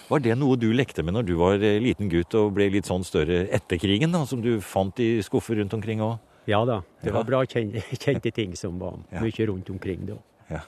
Var 0.09 0.21
det 0.21 0.36
noe 0.38 0.57
du 0.62 0.68
lekte 0.74 1.01
med 1.01 1.15
når 1.18 1.25
du 1.25 1.33
var 1.39 1.57
eh, 1.57 1.80
liten 1.81 2.12
gutt 2.13 2.36
og 2.38 2.51
ble 2.53 2.68
litt 2.69 2.86
sånn 2.86 3.03
større 3.07 3.47
etter 3.50 3.81
krigen, 3.81 4.13
da, 4.13 4.21
som 4.30 4.44
du 4.44 4.59
fant 4.62 5.00
i 5.01 5.15
skuffer 5.25 5.57
rundt 5.57 5.74
omkring 5.74 6.03
òg? 6.06 6.19
Ja 6.45 6.62
da, 6.69 6.83
det 7.01 7.09
var 7.15 7.25
bra 7.25 7.41
kjente, 7.50 7.81
kjente 8.03 8.30
ting 8.31 8.53
som 8.59 8.77
var 8.77 9.00
Ja. 9.09 9.24
mye 9.25 9.48
rundt 9.50 9.69
omkring 9.74 10.06
da. 10.06 10.19
Ja. 10.51 10.62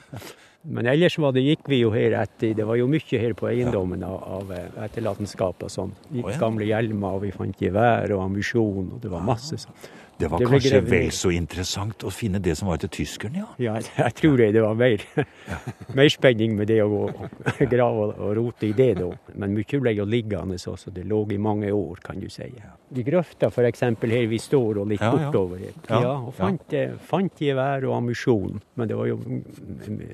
Men 0.67 0.87
ellers 0.91 1.15
det, 1.15 1.43
gikk 1.45 1.69
vi 1.71 1.79
jo 1.79 1.91
her 1.93 2.17
etter, 2.19 2.51
det 2.57 2.65
var 2.67 2.75
jo 2.75 2.89
mye 2.91 3.21
her 3.21 3.35
på 3.37 3.47
eiendommen 3.47 4.03
av, 4.03 4.17
av 4.39 4.51
eh, 4.51 4.65
etterlatenskap 4.87 5.63
og 5.63 5.71
sånn. 5.71 5.93
Gikk 6.11 6.33
ja. 6.33 6.39
Gamle 6.41 6.67
hjelmer, 6.67 7.15
og 7.15 7.23
vi 7.23 7.31
fant 7.35 7.63
gevær 7.63 8.11
og 8.15 8.25
ammunisjon, 8.25 8.91
og 8.97 8.99
det 9.03 9.13
var 9.13 9.23
masse 9.27 9.59
sånn. 9.63 9.79
Det 10.17 10.27
var 10.31 10.41
Det 10.41 10.47
kanskje 10.49 10.79
vel 10.81 11.11
så 11.13 11.29
interessant 11.29 12.01
å 12.01 12.09
finne 12.09 12.39
det 12.41 12.55
som 12.57 12.71
var 12.71 12.79
til 12.81 12.89
tyskerne, 12.89 13.43
ja. 13.43 13.49
Ja, 13.61 13.73
jeg 14.03 14.15
tror 14.17 14.37
det, 14.41 14.49
det 14.55 14.63
var 14.65 14.73
mer, 14.75 15.03
mer 15.99 16.09
spenning 16.09 16.55
med 16.57 16.71
det 16.71 16.79
å 16.81 16.89
gå 16.89 17.03
og 17.13 17.61
grave 17.73 18.07
og, 18.15 18.31
rote 18.39 18.67
i 18.67 18.73
det 18.75 18.95
da. 18.97 19.11
Men 19.37 19.53
mye 19.53 19.81
ble 19.83 19.93
jo 19.93 20.07
liggende 20.09 20.57
også, 20.57 20.91
det 20.95 21.05
lå 21.07 21.21
i 21.31 21.37
mange 21.37 21.69
år, 21.71 22.01
kan 22.03 22.19
du 22.19 22.27
si. 22.33 22.49
Vi 22.89 23.03
grøfta 23.03 23.49
f.eks. 23.51 23.81
her 23.83 24.27
vi 24.31 24.37
står 24.39 24.77
og 24.79 24.87
litt 24.87 25.01
Ja, 25.01 25.09
ja. 25.11 25.25
bortover 25.27 25.59
her. 25.59 25.73
Ja, 25.89 26.13
og 26.27 26.33
fant, 26.37 26.71
eh, 26.73 26.93
fant 27.09 27.35
gevær 27.43 27.83
og 27.89 27.97
ammunisjon. 27.97 28.61
Men 28.79 28.87
det 28.87 28.95
var 28.95 29.07
jo 29.09 29.17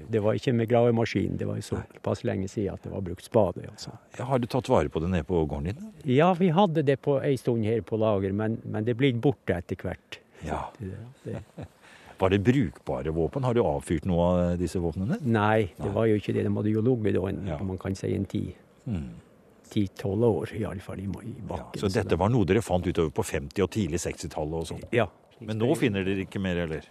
det 0.09 0.21
var 0.23 0.33
ikke 0.39 0.53
med 0.57 0.69
gravemaskin, 0.71 1.37
det 1.37 1.45
var 1.47 1.59
jo 1.61 1.67
såpass 1.67 2.23
lenge 2.25 2.47
siden 2.49 2.73
at 2.73 2.81
det 2.87 2.91
var 2.95 3.01
brukt 3.05 3.23
spade. 3.27 3.67
Altså. 3.69 3.93
Har 4.17 4.39
du 4.41 4.47
tatt 4.49 4.69
vare 4.69 4.89
på 4.89 4.99
det 5.03 5.11
nede 5.13 5.23
på 5.29 5.43
gården 5.45 5.69
din? 5.69 5.91
Ja, 6.15 6.31
vi 6.33 6.49
hadde 6.49 6.81
det 6.83 6.97
på 7.05 7.19
ei 7.21 7.35
stund 7.37 7.63
her 7.65 7.81
på 7.85 7.99
lager, 8.01 8.33
men, 8.33 8.57
men 8.65 8.83
det 8.89 8.97
blir 8.97 9.13
borte 9.21 9.53
etter 9.61 9.77
hvert. 9.77 10.19
Ja. 10.43 10.65
Det, 10.79 10.97
det. 11.23 11.43
Var 12.23 12.29
det 12.29 12.39
brukbare 12.45 13.11
våpen? 13.11 13.43
Har 13.43 13.53
du 13.57 13.61
avfyrt 13.65 14.05
noe 14.07 14.23
av 14.23 14.57
disse 14.61 14.79
våpnene? 14.79 15.17
Nei, 15.25 15.73
det 15.81 15.89
var 15.91 16.05
jo 16.07 16.15
ikke 16.19 16.31
det. 16.35 16.43
De 16.45 16.51
hadde 16.55 16.71
jo 16.71 16.81
ligget 16.85 17.15
da 17.17 17.23
en, 17.27 17.39
Ja. 17.49 17.57
man 17.65 17.77
kan 17.81 17.95
si 17.97 18.13
en 18.15 18.25
tid. 18.29 18.53
Mm. 18.85 19.09
Ti-tolv 19.73 20.27
år, 20.29 20.53
iallfall 20.61 21.01
i, 21.01 21.07
i 21.09 21.33
Ja, 21.33 21.47
bakken. 21.53 21.81
så 21.81 21.91
dette 21.91 22.17
var 22.19 22.29
noe 22.33 22.45
dere 22.49 22.61
fant 22.65 22.85
utover 22.87 23.09
på 23.13 23.25
50- 23.25 23.65
og 23.65 23.71
tidlig 23.73 23.99
60-tallet 24.05 24.59
og 24.61 24.67
sånn? 24.73 24.83
Ja. 24.95 25.07
Men 25.43 25.59
nå 25.59 25.73
finner 25.75 26.05
dere 26.07 26.23
ikke 26.27 26.39
mer, 26.39 26.61
eller? 26.67 26.85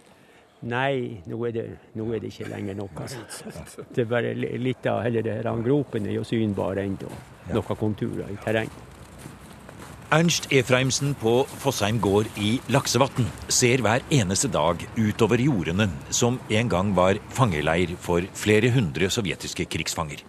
Nei, 0.63 1.19
nå 1.27 1.37
er 1.47 1.51
det, 1.51 1.63
nå 1.99 2.05
er 2.15 2.21
det 2.23 2.29
ikke 2.31 2.47
lenger 2.47 2.77
nok. 2.77 3.01
Altså. 3.03 3.83
Det 3.91 4.05
er 4.05 4.09
bare 4.11 4.31
litt 4.37 4.85
av 4.87 5.01
hele 5.03 5.23
det 5.25 5.41
her 5.41 5.63
gropen 5.65 6.07
er 6.07 6.15
jo 6.19 6.23
synbar 6.27 6.79
ennå. 6.79 7.11
Noen 7.51 7.75
konturer 7.79 8.31
i 8.31 8.37
terreng. 8.43 8.71
Ernst 10.13 10.45
Efraimsen 10.53 11.15
på 11.17 11.31
Fossheim 11.57 11.97
gård 11.99 12.27
i 12.37 12.59
Laksevatn 12.71 13.25
ser 13.49 13.81
hver 13.81 14.03
eneste 14.13 14.47
dag 14.53 14.83
utover 14.93 15.41
jordene 15.41 15.87
som 16.13 16.37
en 16.53 16.69
gang 16.69 16.91
var 16.93 17.17
fangeleir 17.33 17.95
for 17.97 18.21
flere 18.37 18.69
hundre 18.75 19.09
sovjetiske 19.09 19.65
krigsfanger. 19.73 20.21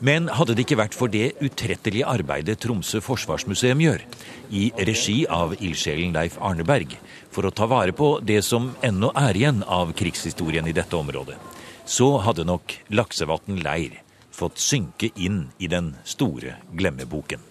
Men 0.00 0.30
hadde 0.32 0.54
det 0.56 0.64
ikke 0.64 0.78
vært 0.80 0.96
for 0.96 1.12
det 1.12 1.34
utrettelige 1.44 2.08
arbeidet 2.08 2.56
Tromsø 2.62 3.02
forsvarsmuseum 3.04 3.82
gjør, 3.84 4.04
i 4.48 4.70
regi 4.88 5.26
av 5.28 5.52
ildsjelen 5.58 6.14
Leif 6.16 6.38
Arneberg, 6.40 6.94
for 7.28 7.44
å 7.44 7.52
ta 7.52 7.68
vare 7.68 7.92
på 7.92 8.14
det 8.24 8.40
som 8.46 8.70
ennå 8.86 9.12
er 9.12 9.36
igjen 9.36 9.60
av 9.68 9.92
krigshistorien 9.96 10.66
i 10.70 10.76
dette 10.76 10.96
området, 10.96 11.36
så 11.84 12.14
hadde 12.24 12.48
nok 12.48 12.78
Laksevatn 12.96 13.60
leir 13.60 14.00
fått 14.32 14.62
synke 14.62 15.12
inn 15.20 15.50
i 15.60 15.68
den 15.68 15.92
store 16.08 16.56
glemmeboken. 16.72 17.44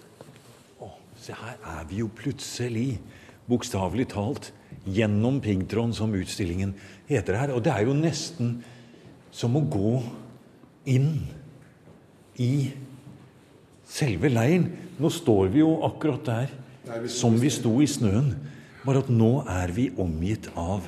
Se 1.20 1.36
her 1.36 1.58
er 1.76 1.86
vi 1.86 2.00
jo 2.00 2.10
plutselig, 2.10 2.96
bokstavelig 3.46 4.10
talt, 4.10 4.50
gjennom 4.90 5.38
piggtråden 5.44 5.92
som 5.94 6.14
utstillingen 6.16 6.74
heter 7.06 7.38
her. 7.38 7.52
Og 7.54 7.62
det 7.62 7.74
er 7.76 7.86
jo 7.86 7.94
nesten 7.94 8.56
som 9.30 9.54
å 9.54 9.62
gå 9.62 10.00
inn 10.90 11.12
i 12.38 12.70
selve 13.90 14.30
leiren. 14.30 14.68
Nå 15.00 15.10
står 15.10 15.50
vi 15.54 15.62
jo 15.64 15.80
akkurat 15.88 16.24
der 16.26 17.08
som 17.10 17.36
vi 17.40 17.50
sto 17.52 17.78
i 17.82 17.88
snøen. 17.90 18.34
Bare 18.84 19.02
at 19.04 19.10
nå 19.12 19.42
er 19.48 19.72
vi 19.76 19.90
omgitt 20.00 20.48
av 20.58 20.86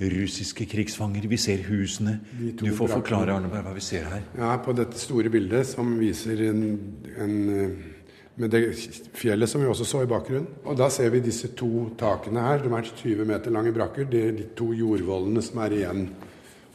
russiske 0.00 0.66
krigsfanger. 0.68 1.26
Vi 1.28 1.38
ser 1.40 1.64
husene. 1.68 2.18
Du 2.36 2.68
får 2.76 2.98
forklare, 2.98 3.34
Arneberg, 3.36 3.64
hva 3.64 3.74
vi 3.76 3.84
ser 3.84 4.08
her. 4.10 4.24
Ja, 4.36 4.54
på 4.62 4.74
dette 4.76 5.00
store 5.00 5.32
bildet 5.32 5.68
som 5.68 5.94
viser 6.00 6.42
en, 6.50 6.64
en 7.16 7.36
eh, 7.52 7.92
med 8.36 8.52
det 8.52 8.62
fjellet 9.16 9.48
som 9.48 9.62
vi 9.62 9.68
også 9.68 9.86
så 9.88 10.02
i 10.04 10.08
bakgrunnen. 10.10 10.48
Og 10.68 10.76
da 10.76 10.90
ser 10.92 11.08
vi 11.14 11.22
disse 11.24 11.54
to 11.56 11.88
takene 11.98 12.44
her. 12.44 12.60
De 12.64 12.72
er 12.72 12.90
20 12.90 13.28
meter 13.28 13.54
lange 13.54 13.72
brakker. 13.72 14.08
Det 14.10 14.22
er 14.22 14.34
de 14.36 14.48
to 14.58 14.72
jordvollene 14.76 15.44
som 15.44 15.62
er 15.64 15.76
igjen. 15.78 16.02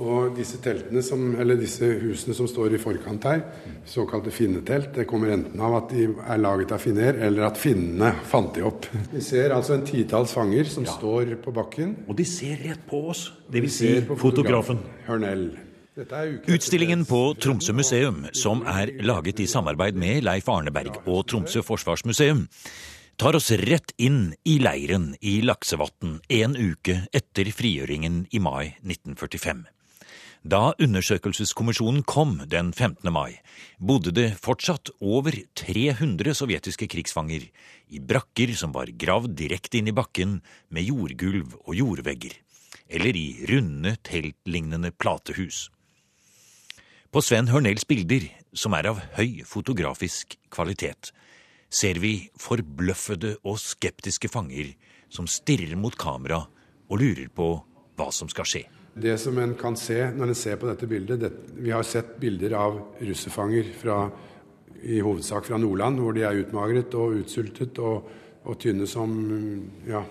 Og 0.01 0.34
disse 0.34 0.58
teltene 0.63 1.03
som, 1.05 1.27
eller 1.38 1.60
disse 1.60 1.86
husene 2.01 2.34
som 2.34 2.48
står 2.50 2.74
i 2.75 2.81
forkant 2.81 3.25
her, 3.29 3.43
såkalte 3.86 4.34
finnetelt, 4.34 4.89
det 4.96 5.05
kommer 5.10 5.34
enten 5.36 5.62
av 5.62 5.77
at 5.77 5.91
de 5.93 6.08
er 6.10 6.41
laget 6.41 6.74
av 6.74 6.81
finner, 6.81 7.20
eller 7.22 7.46
at 7.51 7.60
finnene 7.62 8.13
fant 8.31 8.53
de 8.55 8.65
opp. 8.65 8.88
Vi 9.12 9.22
ser 9.25 9.53
altså 9.53 9.77
en 9.77 9.86
titalls 9.86 10.34
fanger 10.34 10.70
som 10.72 10.88
ja. 10.88 10.96
står 10.96 11.36
på 11.43 11.53
bakken. 11.53 12.00
Og 12.08 12.17
de 12.17 12.25
ser 12.25 12.63
rett 12.65 12.81
på 12.89 13.03
oss, 13.13 13.27
dvs. 13.51 13.75
Si 13.77 13.91
fotografen. 14.10 14.81
Hørnell. 15.05 15.51
Utstillingen 16.48 17.03
på 17.05 17.20
Tromsø 17.36 17.75
museum, 17.75 18.24
som 18.34 18.63
er 18.63 18.93
laget 19.03 19.41
i 19.43 19.48
samarbeid 19.50 20.00
med 20.00 20.24
Leif 20.24 20.48
Arneberg 20.50 21.01
og 21.03 21.25
Tromsø 21.27 21.62
forsvarsmuseum, 21.67 22.46
tar 23.20 23.36
oss 23.38 23.51
rett 23.60 23.91
inn 24.01 24.31
i 24.48 24.55
leiren 24.63 25.12
i 25.20 25.41
Laksevatn 25.46 26.15
en 26.39 26.55
uke 26.58 27.03
etter 27.13 27.51
frigjøringen 27.53 28.24
i 28.31 28.41
mai 28.41 28.72
1945. 28.81 29.62
Da 30.41 30.71
undersøkelseskommisjonen 30.81 32.01
kom 32.01 32.39
den 32.50 32.71
15. 32.74 33.12
mai, 33.13 33.38
bodde 33.77 34.10
det 34.10 34.39
fortsatt 34.41 34.89
over 34.98 35.36
300 35.53 36.33
sovjetiske 36.33 36.88
krigsfanger 36.89 37.45
i 37.93 38.01
brakker 38.01 38.55
som 38.57 38.74
var 38.74 38.89
gravd 38.89 39.36
direkte 39.38 39.77
inn 39.77 39.91
i 39.91 39.93
bakken 39.93 40.39
med 40.74 40.89
jordgulv 40.89 41.53
og 41.62 41.77
jordvegger, 41.77 42.33
eller 42.89 43.21
i 43.21 43.45
runde, 43.53 43.93
teltlignende 44.01 44.89
platehus. 44.98 45.67
På 47.13 47.21
Sven 47.21 47.53
Hørnels 47.53 47.86
bilder, 47.86 48.25
som 48.57 48.74
er 48.74 48.89
av 48.89 49.05
høy 49.19 49.43
fotografisk 49.45 50.39
kvalitet, 50.50 51.13
ser 51.69 52.01
vi 52.01 52.31
forbløffede 52.41 53.38
og 53.45 53.62
skeptiske 53.62 54.31
fanger 54.31 54.74
som 55.13 55.29
stirrer 55.29 55.77
mot 55.77 55.93
kamera 55.93 56.48
og 56.89 56.98
lurer 56.98 57.29
på 57.29 57.53
hva 57.93 58.10
som 58.10 58.31
skal 58.31 58.50
skje. 58.50 58.67
Det 58.93 59.15
som 59.21 59.38
en 59.39 59.53
kan 59.55 59.77
se 59.79 60.00
når 60.12 60.33
en 60.33 60.38
ser 60.38 60.57
på 60.60 60.67
dette 60.67 60.88
bildet 60.89 61.21
det, 61.21 61.31
Vi 61.55 61.71
har 61.71 61.83
sett 61.88 62.17
bilder 62.19 62.55
av 62.60 62.79
russerfanger 63.00 63.69
fra, 63.79 64.10
i 64.83 65.00
hovedsak 65.00 65.45
fra 65.48 65.57
Nordland, 65.57 66.00
hvor 66.00 66.13
de 66.13 66.25
er 66.27 66.41
utmagret 66.41 66.95
og 67.00 67.21
utsultet 67.21 67.79
og, 67.79 68.10
og 68.43 68.60
tynne 68.60 68.88
som 68.89 69.13
ja, 69.88 70.03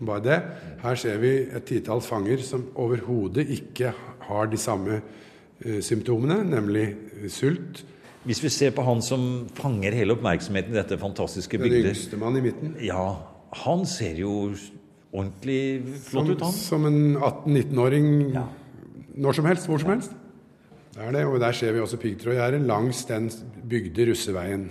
bare 0.00 0.24
det. 0.24 0.38
Her 0.82 0.98
ser 1.00 1.20
vi 1.22 1.32
et 1.46 1.64
titalls 1.68 2.08
fanger 2.08 2.42
som 2.44 2.66
overhodet 2.76 3.48
ikke 3.54 3.94
har 4.28 4.50
de 4.50 4.60
samme 4.60 5.00
eh, 5.64 5.80
symptomene, 5.84 6.42
nemlig 6.44 6.90
sult. 7.32 7.84
Hvis 8.28 8.42
vi 8.44 8.50
ser 8.52 8.74
på 8.76 8.84
han 8.84 9.00
som 9.00 9.46
fanger 9.56 9.94
hele 9.96 10.12
oppmerksomheten 10.18 10.74
i 10.74 10.80
dette 10.80 10.98
fantastiske 11.00 11.60
bildet 11.60 11.86
Den 11.86 11.94
yngste 11.94 12.18
mann 12.20 12.36
i 12.36 12.44
midten. 12.44 12.74
Ja, 12.84 13.14
han 13.64 13.86
ser 13.88 14.18
jo 14.20 14.52
ordentlig 15.12 15.98
flott 16.04 16.32
ut, 16.32 16.42
han. 16.44 16.54
Som 16.54 16.86
en 16.88 17.16
18-19-åring 17.16 18.08
ja. 18.34 18.46
når 19.16 19.38
som 19.38 19.48
helst, 19.48 19.68
hvor 19.70 19.82
som 19.82 19.94
helst. 19.94 20.16
Det 20.94 21.04
er 21.06 21.14
det, 21.14 21.24
og 21.30 21.38
Der 21.40 21.54
ser 21.54 21.72
vi 21.72 21.80
også 21.80 22.00
piggtrådgjerdet 22.02 22.64
langs 22.66 23.04
den 23.06 23.30
bygde 23.70 24.08
russeveien. 24.10 24.68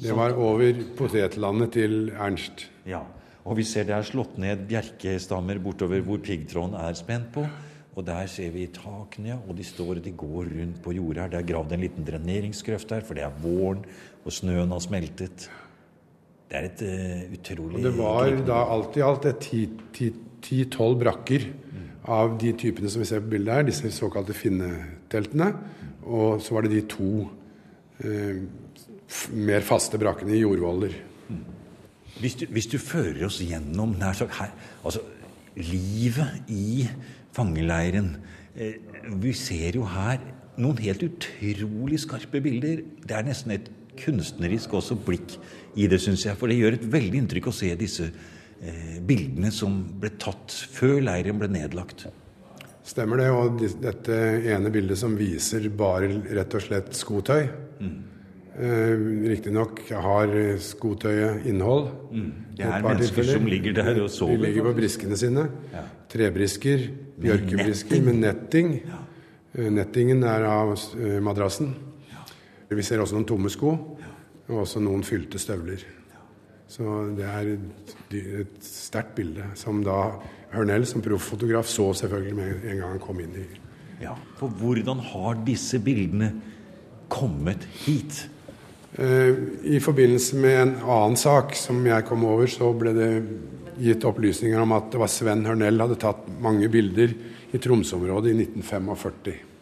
Det 0.00 0.14
var 0.16 0.34
over 0.40 0.80
potetlandet 0.96 1.74
til 1.76 2.08
Ernst. 2.16 2.66
Ja, 2.88 3.04
og 3.44 3.58
vi 3.60 3.66
ser 3.68 3.84
det 3.86 3.94
er 3.94 4.06
slått 4.08 4.38
ned 4.40 4.64
bjerkestammer 4.70 5.60
bortover 5.62 6.00
hvor 6.02 6.18
piggtråden 6.24 6.74
er 6.80 6.96
spent 6.98 7.30
på. 7.34 7.44
Og 7.94 8.02
der 8.02 8.26
ser 8.26 8.50
vi 8.50 8.64
takene, 8.74 9.36
og 9.46 9.54
de 9.54 9.64
står 9.66 10.00
de 10.02 10.10
går 10.18 10.48
rundt 10.50 10.80
på 10.82 10.96
jordet 10.96 11.22
her. 11.22 11.30
Det 11.30 11.38
er 11.38 11.50
gravd 11.52 11.76
en 11.76 11.84
liten 11.84 12.06
dreneringsgrøft 12.06 12.90
der, 12.90 13.04
for 13.06 13.14
det 13.14 13.22
er 13.22 13.36
våren, 13.42 13.84
og 14.24 14.34
snøen 14.34 14.72
har 14.74 14.82
smeltet. 14.82 15.46
Det 16.50 16.58
er 16.58 16.66
et 16.68 16.82
uh, 16.84 17.34
utrolig 17.34 17.78
Og 17.78 17.86
Det 17.86 17.94
var 17.96 18.34
da 18.46 18.58
alt 18.74 18.98
i 18.98 19.04
alt 19.04 19.28
ti-tolv 20.44 21.00
brakker 21.00 21.46
mm. 21.48 21.86
av 22.14 22.36
de 22.40 22.52
typene 22.60 22.90
som 22.92 23.02
vi 23.02 23.08
ser 23.08 23.24
på 23.24 23.32
bildet 23.32 23.54
her, 23.54 23.66
disse 23.70 23.90
såkalte 23.96 24.36
finneteltene. 24.36 25.50
Og 26.04 26.42
så 26.44 26.54
var 26.54 26.66
det 26.66 26.74
de 26.76 26.84
to 26.92 27.10
uh, 28.04 28.44
mer 29.32 29.64
faste 29.64 29.98
brakkene 30.00 30.36
i 30.36 30.42
jordvoller. 30.42 30.94
Mm. 31.28 31.42
Hvis, 32.20 32.36
hvis, 32.46 32.68
du 32.70 32.78
fører 32.78 33.24
oss 33.26 33.40
gjennom 33.42 33.96
nær 33.98 34.14
sagt 34.14 34.36
her 34.38 34.52
Altså, 34.86 35.00
livet 35.58 36.44
i 36.52 36.84
fangeleiren 37.34 38.12
eh, 38.54 38.76
Vi 39.22 39.32
ser 39.34 39.80
jo 39.80 39.88
her 39.90 40.22
noen 40.54 40.78
helt 40.78 41.02
utrolig 41.02 41.98
skarpe 42.04 42.38
bilder. 42.38 42.84
Det 43.02 43.16
er 43.16 43.24
nesten 43.26 43.56
et 43.56 43.66
kunstnerisk 43.98 44.74
også 44.78 44.96
blikk 45.06 45.36
i 45.80 45.88
det, 45.90 46.00
syns 46.02 46.24
jeg. 46.26 46.38
For 46.38 46.50
det 46.50 46.58
gjør 46.60 46.78
et 46.78 46.88
veldig 46.94 47.22
inntrykk 47.22 47.50
å 47.50 47.54
se 47.54 47.70
disse 47.78 48.08
eh, 48.08 48.96
bildene 49.04 49.52
som 49.54 49.80
ble 50.00 50.14
tatt 50.20 50.54
før 50.74 51.00
leiren 51.04 51.40
ble 51.40 51.50
nedlagt. 51.52 52.06
Stemmer 52.84 53.22
det. 53.22 53.30
Og 53.32 53.62
dette 53.82 54.18
ene 54.54 54.72
bildet 54.72 55.00
som 55.00 55.16
viser 55.18 55.70
bare 55.72 56.10
rett 56.36 56.58
og 56.58 56.66
slett 56.66 56.92
skotøy. 56.96 57.46
Mm. 57.80 57.94
Eh, 58.54 59.06
Riktignok 59.32 59.80
har 59.90 60.34
skotøyet 60.62 61.48
innhold. 61.50 61.88
Mm. 62.12 62.28
Det 62.58 62.68
er 62.68 62.84
mennesker 62.84 63.30
som 63.32 63.48
ligger 63.50 63.78
der 63.80 64.04
og 64.04 64.12
sover. 64.12 64.36
De 64.36 64.46
ligger 64.46 64.68
på 64.68 64.76
briskene 64.78 65.18
sine. 65.18 65.48
Ja. 65.72 65.88
Trebrisker, 66.12 66.86
bjørkebrisker 67.24 68.04
med 68.06 68.22
netting. 68.22 68.76
Ja. 68.84 69.00
Eh, 69.54 69.70
nettingen 69.70 70.22
er 70.26 70.44
av 70.50 70.72
eh, 70.74 71.18
madrassen. 71.22 71.74
Vi 72.76 72.86
ser 72.86 73.02
også 73.02 73.16
noen 73.16 73.28
tomme 73.28 73.52
sko 73.52 73.74
og 74.44 74.56
også 74.60 74.82
noen 74.84 75.04
fylte 75.06 75.40
støvler. 75.40 75.82
Så 76.68 76.84
det 77.16 77.26
er 77.28 77.52
et, 77.54 77.94
et 78.18 78.64
sterkt 78.64 79.14
bilde, 79.16 79.46
som 79.58 79.82
da 79.84 80.16
Hørnell 80.54 80.86
som 80.86 81.02
profffotograf 81.04 81.68
så 81.70 81.90
selvfølgelig 81.98 82.34
med 82.38 82.66
en 82.70 82.80
gang 82.80 82.94
han 82.94 83.02
kom 83.02 83.20
inn 83.22 83.36
i 83.42 83.46
Ja, 84.02 84.14
For 84.38 84.50
hvordan 84.50 85.00
har 85.12 85.38
disse 85.46 85.78
bildene 85.82 86.32
kommet 87.12 87.66
hit? 87.84 88.24
Eh, 88.98 89.34
I 89.76 89.80
forbindelse 89.82 90.38
med 90.38 90.60
en 90.60 90.74
annen 90.82 91.16
sak 91.18 91.54
som 91.58 91.80
jeg 91.86 92.06
kom 92.08 92.26
over, 92.26 92.50
så 92.50 92.72
ble 92.76 92.94
det 92.96 93.10
gitt 93.80 94.06
opplysninger 94.06 94.60
om 94.60 94.74
at 94.76 94.92
det 94.92 95.00
var 95.02 95.10
Sven 95.10 95.46
Hørnell 95.46 95.82
hadde 95.82 95.98
tatt 96.02 96.28
mange 96.42 96.68
bilder 96.70 97.14
i 97.54 97.58
Tromsø-området 97.62 98.34
i 98.34 98.38
1945. 98.44 99.53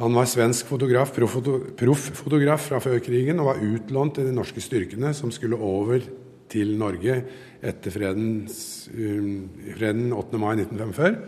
Han 0.00 0.16
var 0.16 0.26
svensk 0.26 0.66
fotograf, 0.66 1.12
profffotograf 1.14 2.64
fra 2.66 2.80
før 2.82 2.98
krigen 2.98 3.38
og 3.38 3.52
var 3.52 3.62
utlånt 3.62 4.16
til 4.18 4.26
de 4.26 4.34
norske 4.34 4.62
styrkene 4.62 5.12
som 5.14 5.30
skulle 5.30 5.54
over 5.54 6.02
til 6.50 6.74
Norge 6.80 7.20
etter 7.64 7.94
freden, 7.94 8.48
um, 8.90 9.28
freden 9.76 10.10
8. 10.10 10.40
mai 10.42 10.56
1945. 10.58 11.20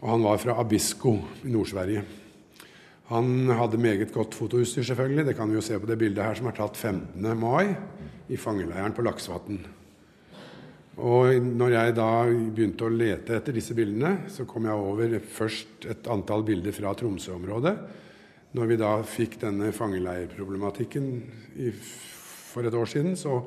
Og 0.00 0.08
han 0.08 0.24
var 0.24 0.40
fra 0.40 0.56
Abisko 0.64 1.14
i 1.44 1.52
Nord-Sverige. 1.52 2.06
Han 3.12 3.52
hadde 3.52 3.78
meget 3.78 4.12
godt 4.14 4.34
fotoutstyr, 4.40 4.88
selvfølgelig. 4.88 5.26
Det 5.28 5.36
kan 5.36 5.50
vi 5.50 5.60
jo 5.60 5.64
se 5.64 5.78
på 5.78 5.86
det 5.86 5.98
bildet 6.00 6.24
her 6.24 6.38
som 6.38 6.48
er 6.48 6.56
tatt 6.56 6.80
15. 6.80 7.28
mai 7.38 7.74
i 8.32 8.40
fangeleiren 8.40 8.96
på 8.96 9.04
Laksvatn. 9.04 9.60
Og 11.00 11.38
når 11.40 11.72
jeg 11.72 11.94
da 11.96 12.10
begynte 12.28 12.84
å 12.84 12.92
lete 12.92 13.38
etter 13.38 13.56
disse 13.56 13.72
bildene, 13.76 14.28
så 14.28 14.44
kom 14.48 14.68
jeg 14.68 14.76
over 14.76 15.16
først 15.24 15.86
et 15.88 16.08
antall 16.12 16.44
bilder 16.44 16.74
fra 16.76 16.92
Tromsø-området. 16.98 17.74
Når 18.52 18.68
vi 18.68 18.76
da 18.76 18.92
fikk 19.08 19.38
denne 19.40 19.70
fangeleirproblematikken 19.72 21.06
for 22.52 22.68
et 22.68 22.76
år 22.76 22.90
siden, 22.92 23.16
så 23.16 23.40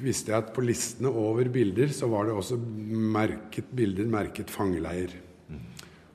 visste 0.00 0.32
jeg 0.32 0.40
at 0.40 0.54
på 0.56 0.64
listene 0.64 1.12
over 1.12 1.50
bilder 1.52 1.92
så 1.92 2.08
var 2.08 2.24
det 2.24 2.36
også 2.36 2.56
merket 2.56 3.68
bilder 3.76 4.08
merket 4.08 4.52
fangeleir. 4.52 5.12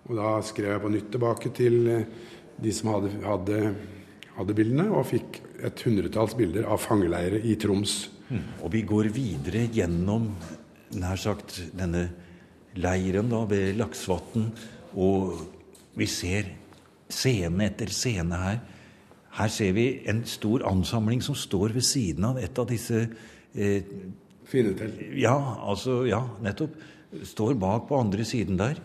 Og 0.09 0.17
da 0.17 0.31
skrev 0.45 0.73
jeg 0.73 0.83
på 0.83 0.91
nytt 0.95 1.11
tilbake 1.13 1.51
til 1.55 1.77
eh, 1.87 2.07
de 2.61 2.71
som 2.73 2.89
hadde, 2.95 3.11
hadde, 3.23 3.59
hadde 4.35 4.55
bildene, 4.57 4.87
og 4.89 5.05
fikk 5.11 5.39
et 5.61 5.85
hundretalls 5.85 6.33
bilder 6.37 6.65
av 6.65 6.81
fangeleire 6.81 7.39
i 7.45 7.53
Troms. 7.61 8.01
Mm. 8.31 8.43
Og 8.63 8.71
vi 8.71 8.81
går 8.87 9.11
videre 9.11 9.65
gjennom 9.73 10.29
nær 10.95 11.19
sagt 11.19 11.57
denne 11.75 12.05
leiren 12.79 13.31
da, 13.31 13.43
ved 13.49 13.75
Laksvatn, 13.79 14.47
og 14.95 15.41
vi 15.99 16.07
ser 16.07 16.47
scene 17.11 17.67
etter 17.67 17.91
scene 17.91 18.39
her. 18.39 18.61
Her 19.35 19.51
ser 19.51 19.75
vi 19.75 19.85
en 20.11 20.23
stor 20.27 20.63
ansamling 20.67 21.23
som 21.23 21.35
står 21.35 21.75
ved 21.75 21.85
siden 21.87 22.27
av 22.31 22.39
et 22.39 22.59
av 22.59 22.67
disse 22.71 23.05
eh, 23.55 23.93
Fine 24.51 24.73
til. 24.75 24.95
Ja, 25.21 25.35
altså, 25.63 26.01
ja, 26.03 26.19
nettopp. 26.43 26.73
Står 27.27 27.53
bak 27.59 27.85
på 27.87 27.99
andre 27.99 28.25
siden 28.27 28.57
der. 28.59 28.79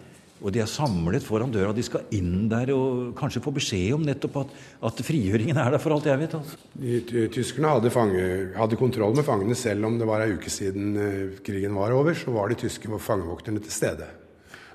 Og 0.45 0.53
de 0.53 0.61
er 0.61 0.69
samlet 0.69 1.25
foran 1.25 1.53
døra. 1.53 1.73
De 1.73 1.85
skal 1.85 2.11
inn 2.15 2.49
der 2.51 2.69
og 2.75 3.15
kanskje 3.17 3.41
få 3.45 3.55
beskjed 3.57 3.95
om 3.97 4.05
nettopp 4.05 4.43
at, 4.43 4.53
at 4.91 5.01
frigjøringen 5.07 5.57
er 5.57 5.73
der, 5.73 5.81
for 5.81 5.97
alt 5.97 6.09
jeg 6.11 6.21
vet. 6.21 6.37
Altså. 6.37 6.59
De, 6.77 7.25
tyskerne 7.33 7.73
hadde, 7.73 7.93
fange, 7.95 8.27
hadde, 8.57 8.79
kontroll 8.81 9.17
med 9.17 9.25
fangene 9.25 9.57
selv 9.57 9.89
om 9.89 9.97
det 9.97 10.09
var 10.09 10.27
ei 10.27 10.35
uke 10.37 10.53
siden 10.53 10.93
uh, 11.01 11.41
krigen 11.47 11.79
var 11.79 11.97
over. 11.97 12.13
Så 12.17 12.35
var 12.37 12.53
de 12.53 12.61
tyske 12.67 13.01
fangevokterne 13.01 13.65
til 13.65 13.73
stede. 13.73 14.11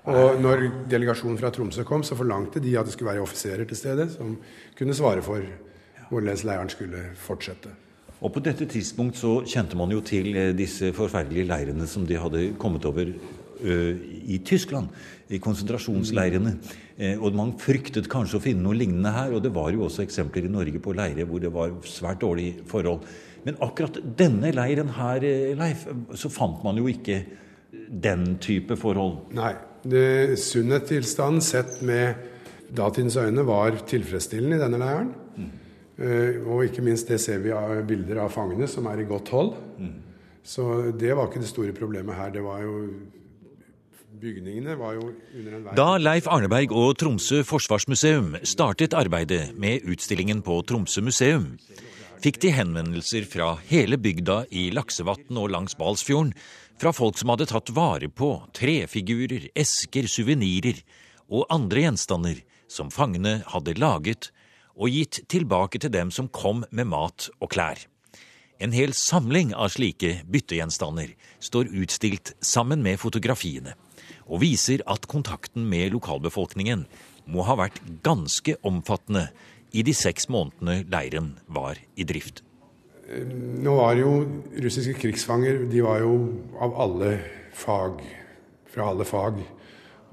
Og 0.10 0.40
når 0.42 0.66
delegasjonen 0.90 1.38
fra 1.38 1.52
Tromsø 1.54 1.86
kom, 1.86 2.02
så 2.02 2.18
forlangte 2.18 2.62
de 2.64 2.74
at 2.80 2.88
det 2.88 2.96
skulle 2.96 3.12
være 3.12 3.22
offiserer 3.22 3.68
til 3.70 3.78
stede 3.78 4.08
som 4.10 4.34
kunne 4.78 4.98
svare 4.98 5.22
for 5.22 5.46
hvorledes 6.10 6.42
leiren 6.48 6.74
skulle 6.74 7.04
fortsette. 7.22 7.70
Og 8.22 8.34
på 8.34 8.42
dette 8.46 8.66
tidspunkt 8.70 9.18
så 9.18 9.40
kjente 9.50 9.78
man 9.78 9.94
jo 9.94 10.02
til 10.06 10.36
eh, 10.38 10.52
disse 10.58 10.92
forferdelige 10.94 11.48
leirene 11.50 11.88
som 11.90 12.06
de 12.06 12.20
hadde 12.22 12.52
kommet 12.62 12.86
over 12.86 13.14
i 13.62 14.40
Tyskland, 14.46 14.88
i 15.30 15.40
konsentrasjonsleirene. 15.40 16.56
og 17.20 17.36
man 17.36 17.54
fryktet 17.58 18.10
kanskje 18.10 18.38
å 18.38 18.44
finne 18.44 18.66
noe 18.66 18.78
lignende 18.78 19.12
her. 19.16 19.34
Og 19.34 19.44
det 19.44 19.54
var 19.54 19.72
jo 19.72 19.86
også 19.88 20.04
eksempler 20.06 20.46
i 20.46 20.52
Norge 20.52 20.80
på 20.80 20.94
leirer 20.98 21.26
hvor 21.30 21.40
det 21.40 21.54
var 21.54 21.74
svært 21.86 22.22
dårlige 22.22 22.66
forhold. 22.70 23.06
Men 23.46 23.58
akkurat 23.64 23.98
denne 24.18 24.52
leiren 24.54 24.92
her, 24.98 25.24
Leif, 25.58 25.88
så 26.14 26.30
fant 26.30 26.62
man 26.66 26.78
jo 26.78 26.90
ikke 26.92 27.24
den 27.72 28.36
type 28.44 28.78
forhold. 28.80 29.32
Nei. 29.38 29.54
Sunnhetstilstanden 30.38 31.42
sett 31.42 31.80
med 31.82 32.28
datidens 32.76 33.18
øyne 33.18 33.46
var 33.48 33.80
tilfredsstillende 33.88 34.60
i 34.60 34.62
denne 34.62 34.82
leiren. 34.82 35.10
Mm. 35.36 35.50
Og 36.48 36.68
ikke 36.68 36.84
minst 36.86 37.10
det 37.12 37.20
ser 37.22 37.42
vi 37.44 37.54
av 37.56 37.82
bilder 37.88 38.24
av 38.24 38.32
fangene 38.34 38.70
som 38.70 38.88
er 38.92 39.02
i 39.02 39.08
godt 39.10 39.32
hold. 39.34 39.56
Mm. 39.82 39.98
Så 40.44 40.68
det 40.98 41.16
var 41.16 41.30
ikke 41.30 41.44
det 41.44 41.52
store 41.52 41.76
problemet 41.78 42.18
her. 42.18 42.32
Det 42.34 42.44
var 42.46 42.62
jo 42.64 42.78
Bygningene 44.22 44.76
var 44.78 44.94
jo 45.00 45.08
under 45.10 45.54
enhver 45.58 45.78
Da 45.80 45.98
Leif 45.98 46.28
Arneberg 46.30 46.74
og 46.78 46.92
Tromsø 47.02 47.40
forsvarsmuseum 47.48 48.36
startet 48.46 48.94
arbeidet 48.94 49.56
med 49.58 49.88
utstillingen 49.90 50.44
på 50.46 50.60
Tromsø 50.70 51.02
museum, 51.02 51.56
fikk 52.22 52.38
de 52.44 52.52
henvendelser 52.54 53.26
fra 53.26 53.56
hele 53.72 53.98
bygda 53.98 54.44
i 54.54 54.68
Laksevatn 54.76 55.42
og 55.42 55.50
langs 55.56 55.74
Balsfjorden, 55.80 56.36
fra 56.78 56.94
folk 56.94 57.18
som 57.18 57.34
hadde 57.34 57.50
tatt 57.50 57.74
vare 57.74 58.12
på 58.14 58.30
trefigurer, 58.58 59.50
esker, 59.58 60.06
suvenirer 60.06 60.84
og 61.26 61.50
andre 61.50 61.88
gjenstander 61.88 62.46
som 62.70 62.94
fangene 62.94 63.40
hadde 63.50 63.78
laget 63.82 64.30
og 64.78 64.94
gitt 64.94 65.24
tilbake 65.34 65.82
til 65.82 65.94
dem 65.98 66.14
som 66.14 66.30
kom 66.30 66.62
med 66.70 66.94
mat 66.94 67.32
og 67.40 67.50
klær. 67.56 67.88
En 68.62 68.74
hel 68.78 68.94
samling 68.94 69.56
av 69.58 69.74
slike 69.74 70.20
byttegjenstander 70.30 71.16
står 71.42 71.74
utstilt 71.74 72.36
sammen 72.46 72.86
med 72.86 73.02
fotografiene, 73.02 73.74
og 74.32 74.42
viser 74.44 74.84
at 74.90 75.10
kontakten 75.12 75.68
med 75.68 75.92
lokalbefolkningen 75.96 76.86
må 77.32 77.44
ha 77.46 77.58
vært 77.60 77.82
ganske 78.06 78.56
omfattende 78.68 79.28
i 79.76 79.84
de 79.88 79.94
seks 79.96 80.30
månedene 80.32 80.86
leiren 80.92 81.36
var 81.52 81.80
i 82.00 82.08
drift. 82.08 82.42
Nå 83.12 83.76
var 83.76 83.98
jo 84.00 84.12
russiske 84.64 84.96
krigsfanger 85.00 85.66
de 85.72 85.84
var 85.84 86.00
jo 86.04 86.16
av 86.64 86.76
alle 86.86 87.16
fag, 87.56 88.00
fra 88.72 88.92
alle 88.92 89.08
fag. 89.08 89.42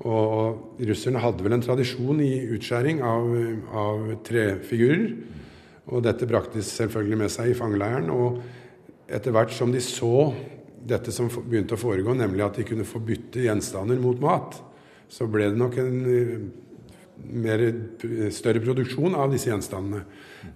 Og 0.06 0.78
russerne 0.86 1.22
hadde 1.22 1.42
vel 1.42 1.56
en 1.56 1.64
tradisjon 1.64 2.22
i 2.22 2.32
utskjæring 2.54 3.02
av, 3.06 3.26
av 3.70 4.06
trefigurer. 4.26 5.10
Og 5.88 6.04
dette 6.04 6.26
brakte 6.28 6.58
de 6.58 6.66
selvfølgelig 6.66 7.20
med 7.22 7.32
seg 7.34 7.52
i 7.52 7.58
fangeleiren. 7.58 8.10
Og 8.14 8.38
etter 9.10 9.34
hvert 9.34 9.54
som 9.54 9.72
de 9.74 9.82
så 9.82 10.30
dette 10.88 11.12
som 11.14 11.28
begynte 11.28 11.76
å 11.76 11.80
foregå, 11.80 12.14
nemlig 12.16 12.44
at 12.44 12.58
de 12.60 12.66
kunne 12.68 12.86
få 12.86 13.00
bytte 13.04 13.44
gjenstander 13.44 14.00
mot 14.02 14.20
mat, 14.22 14.58
så 15.08 15.26
ble 15.30 15.50
det 15.50 15.58
nok 15.58 15.78
en 15.80 16.00
eh, 16.12 16.34
mer, 17.28 17.64
større 18.34 18.62
produksjon 18.62 19.16
av 19.18 19.32
disse 19.32 19.50
gjenstandene. 19.50 20.04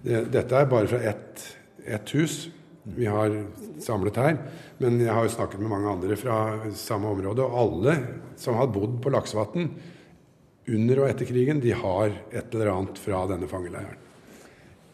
Dette 0.03 0.59
er 0.59 0.69
bare 0.71 0.89
fra 0.91 1.01
ett, 1.11 1.47
ett 1.83 2.13
hus 2.15 2.45
vi 2.83 3.07
har 3.07 3.33
samlet 3.79 4.19
her. 4.19 4.37
Men 4.83 4.99
jeg 5.01 5.13
har 5.13 5.25
jo 5.25 5.33
snakket 5.33 5.61
med 5.61 5.71
mange 5.71 5.91
andre 5.91 6.17
fra 6.19 6.37
samme 6.77 7.11
område, 7.11 7.45
og 7.45 7.59
alle 7.59 7.97
som 8.39 8.57
har 8.59 8.71
bodd 8.73 8.99
på 9.03 9.11
Laksevatn 9.13 9.69
under 10.73 11.03
og 11.03 11.09
etter 11.09 11.27
krigen, 11.27 11.59
de 11.63 11.73
har 11.75 12.13
et 12.31 12.55
eller 12.55 12.71
annet 12.73 12.99
fra 13.01 13.25
denne 13.31 13.49
fangeleiren. 13.51 13.99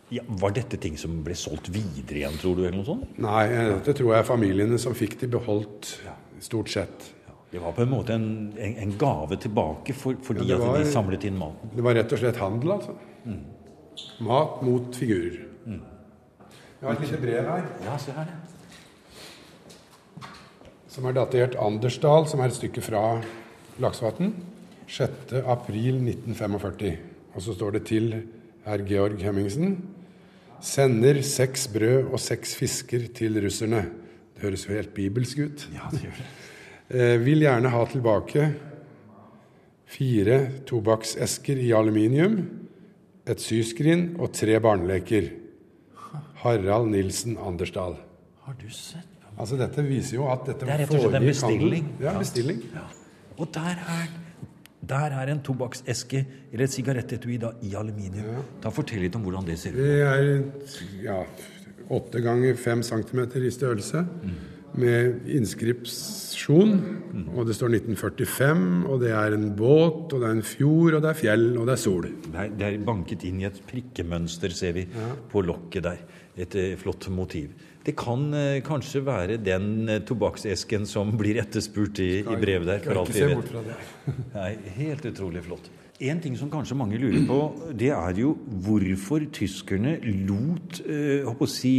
Ja, 0.10 0.24
var 0.42 0.52
dette 0.56 0.78
ting 0.82 0.96
som 0.98 1.20
ble 1.26 1.36
solgt 1.38 1.68
videre 1.70 2.18
igjen, 2.24 2.38
tror 2.42 2.56
du? 2.58 2.64
eller 2.66 2.80
noe 2.80 2.88
sånt? 2.88 3.18
Nei, 3.22 3.46
dette 3.76 3.94
tror 4.00 4.16
jeg 4.16 4.26
familiene 4.26 4.80
som 4.82 4.96
fikk 4.98 5.20
de 5.22 5.28
beholdt, 5.36 6.00
stort 6.42 6.70
sett. 6.74 7.12
Det 7.52 7.60
var 7.62 7.72
på 7.78 7.82
en 7.82 7.90
måte 7.90 8.14
en, 8.14 8.54
en, 8.58 8.76
en 8.86 8.98
gave 8.98 9.36
tilbake 9.42 9.94
for, 9.98 10.14
fordi 10.26 10.46
ja, 10.50 10.58
var, 10.62 10.76
at 10.78 10.86
de 10.86 10.92
samlet 10.94 11.24
inn 11.30 11.38
maten? 11.38 11.70
Det 11.76 11.84
var 11.86 11.94
rett 11.98 12.14
og 12.14 12.20
slett 12.22 12.38
handel, 12.42 12.70
altså. 12.78 12.94
Mm. 13.26 13.44
Mat 14.26 14.62
mot 14.66 14.96
figurer. 14.98 15.38
Mm. 15.66 15.82
Jeg 16.80 16.88
har 16.88 16.94
et 16.94 17.02
lite 17.06 17.22
brev 17.22 17.44
her. 17.50 17.64
Ja, 17.86 17.98
se 18.02 18.12
her. 18.16 18.28
Som 20.90 21.06
er 21.06 21.14
datert 21.18 21.54
Andersdal, 21.62 22.28
som 22.30 22.40
er 22.42 22.48
et 22.50 22.58
stykke 22.58 22.82
fra 22.86 23.02
Laksevatn. 23.82 24.28
6.4.1945. 24.90 26.96
Og 27.36 27.42
så 27.46 27.52
står 27.54 27.72
det 27.78 27.84
til 27.90 28.06
herr 28.66 28.82
Georg 28.90 29.18
Hemmingsen 29.22 29.99
sender 30.66 31.22
seks 31.26 31.68
brød 31.74 32.12
og 32.14 32.20
seks 32.22 32.56
fisker 32.60 33.08
til 33.16 33.40
russerne. 33.44 33.84
Det 34.36 34.46
høres 34.46 34.66
jo 34.68 34.76
helt 34.76 34.94
bibelsk 34.96 35.42
ut. 35.44 35.68
Ja, 35.76 35.92
det 35.94 36.06
gjør 36.08 36.20
det. 36.22 36.30
Eh, 36.90 37.20
vil 37.22 37.44
gjerne 37.44 37.70
ha 37.70 37.84
tilbake 37.86 38.48
fire 39.86 40.38
tobakksesker 40.66 41.60
i 41.62 41.68
aluminium, 41.78 42.40
et 43.30 43.44
syskrin 43.44 44.16
og 44.18 44.32
tre 44.34 44.56
barneleker. 44.58 45.28
Harald 46.42 46.90
Nilsen 46.90 47.38
Andersdal. 47.38 48.00
Har 48.46 48.58
du 48.58 48.66
sett 48.74 49.06
på 49.22 49.30
Altså 49.40 49.60
Dette 49.60 49.84
viser 49.86 50.18
jo 50.18 50.26
at 50.32 50.48
dette 50.48 50.66
Det 50.66 50.74
er 50.74 50.82
rett 50.82 50.96
og 50.96 51.04
slett 51.04 51.20
en 51.20 51.28
bestilling. 51.30 51.92
Ja, 52.02 52.16
bestilling. 52.18 52.64
Ja. 52.74 52.88
Og 53.38 53.54
der 53.54 53.84
er 53.86 54.10
der 54.80 55.16
er 55.20 55.32
en 55.34 55.42
tobakkseske 55.44 56.22
eller 56.52 56.66
et 56.66 56.74
sigarettetui 56.74 57.36
i 57.36 57.74
aluminium. 57.76 58.30
Ja. 58.32 58.44
Ta 58.64 58.72
Fortell 58.74 59.04
litt 59.04 59.18
om 59.20 59.26
hvordan 59.26 59.48
det 59.48 59.58
ser 59.60 59.76
ut. 59.76 59.82
Det 59.82 59.98
er 60.06 60.30
ja, 61.04 61.20
åtte 61.92 62.22
ganger 62.24 62.56
fem 62.60 62.84
centimeter 62.86 63.44
i 63.44 63.52
størrelse. 63.52 64.06
Mm. 64.24 64.40
Med 64.80 65.28
inskripsjon. 65.36 66.76
Mm. 67.12 67.26
Og 67.34 67.50
det 67.50 67.58
står 67.58 67.74
1945, 67.82 68.66
og 68.88 69.02
det 69.04 69.12
er 69.18 69.36
en 69.36 69.50
båt, 69.58 70.14
og 70.14 70.22
det 70.22 70.30
er 70.30 70.38
en 70.38 70.46
fjord, 70.46 70.96
og 70.96 71.04
det 71.04 71.12
er 71.12 71.20
fjell, 71.20 71.48
og 71.58 71.68
det 71.68 71.76
er 71.76 71.82
sol. 71.82 72.08
Det 72.08 72.36
er, 72.36 72.54
det 72.56 72.68
er 72.68 72.86
banket 72.86 73.26
inn 73.28 73.42
i 73.42 73.50
et 73.50 73.60
prikkemønster, 73.68 74.54
ser 74.56 74.78
vi, 74.78 74.86
ja. 74.94 75.10
på 75.32 75.44
lokket 75.44 75.88
der. 75.90 76.06
Et 76.40 76.56
uh, 76.56 76.70
flott 76.80 77.10
motiv. 77.12 77.52
Det 77.86 77.96
kan 77.98 78.28
eh, 78.36 78.60
kanskje 78.66 79.02
være 79.08 79.38
den 79.42 79.90
eh, 79.90 80.02
tobakksesken 80.06 80.88
som 80.90 81.14
blir 81.20 81.40
etterspurt 81.42 82.02
i, 82.04 82.12
i 82.22 82.40
brevet 82.42 82.68
der. 82.68 82.82
for 82.84 83.02
alt 83.04 83.14
vi 83.16 83.28
vet. 83.30 83.54
Nei, 84.36 84.50
helt 84.80 85.06
utrolig 85.10 85.46
flott. 85.48 85.70
En 86.00 86.20
ting 86.24 86.36
som 86.40 86.48
kanskje 86.48 86.78
mange 86.80 86.96
lurer 86.96 87.26
på, 87.28 87.38
det 87.76 87.90
er 87.92 88.20
jo 88.22 88.30
hvorfor 88.64 89.26
tyskerne 89.36 89.98
lot 90.30 90.78
eh, 90.88 91.42
si, 91.52 91.74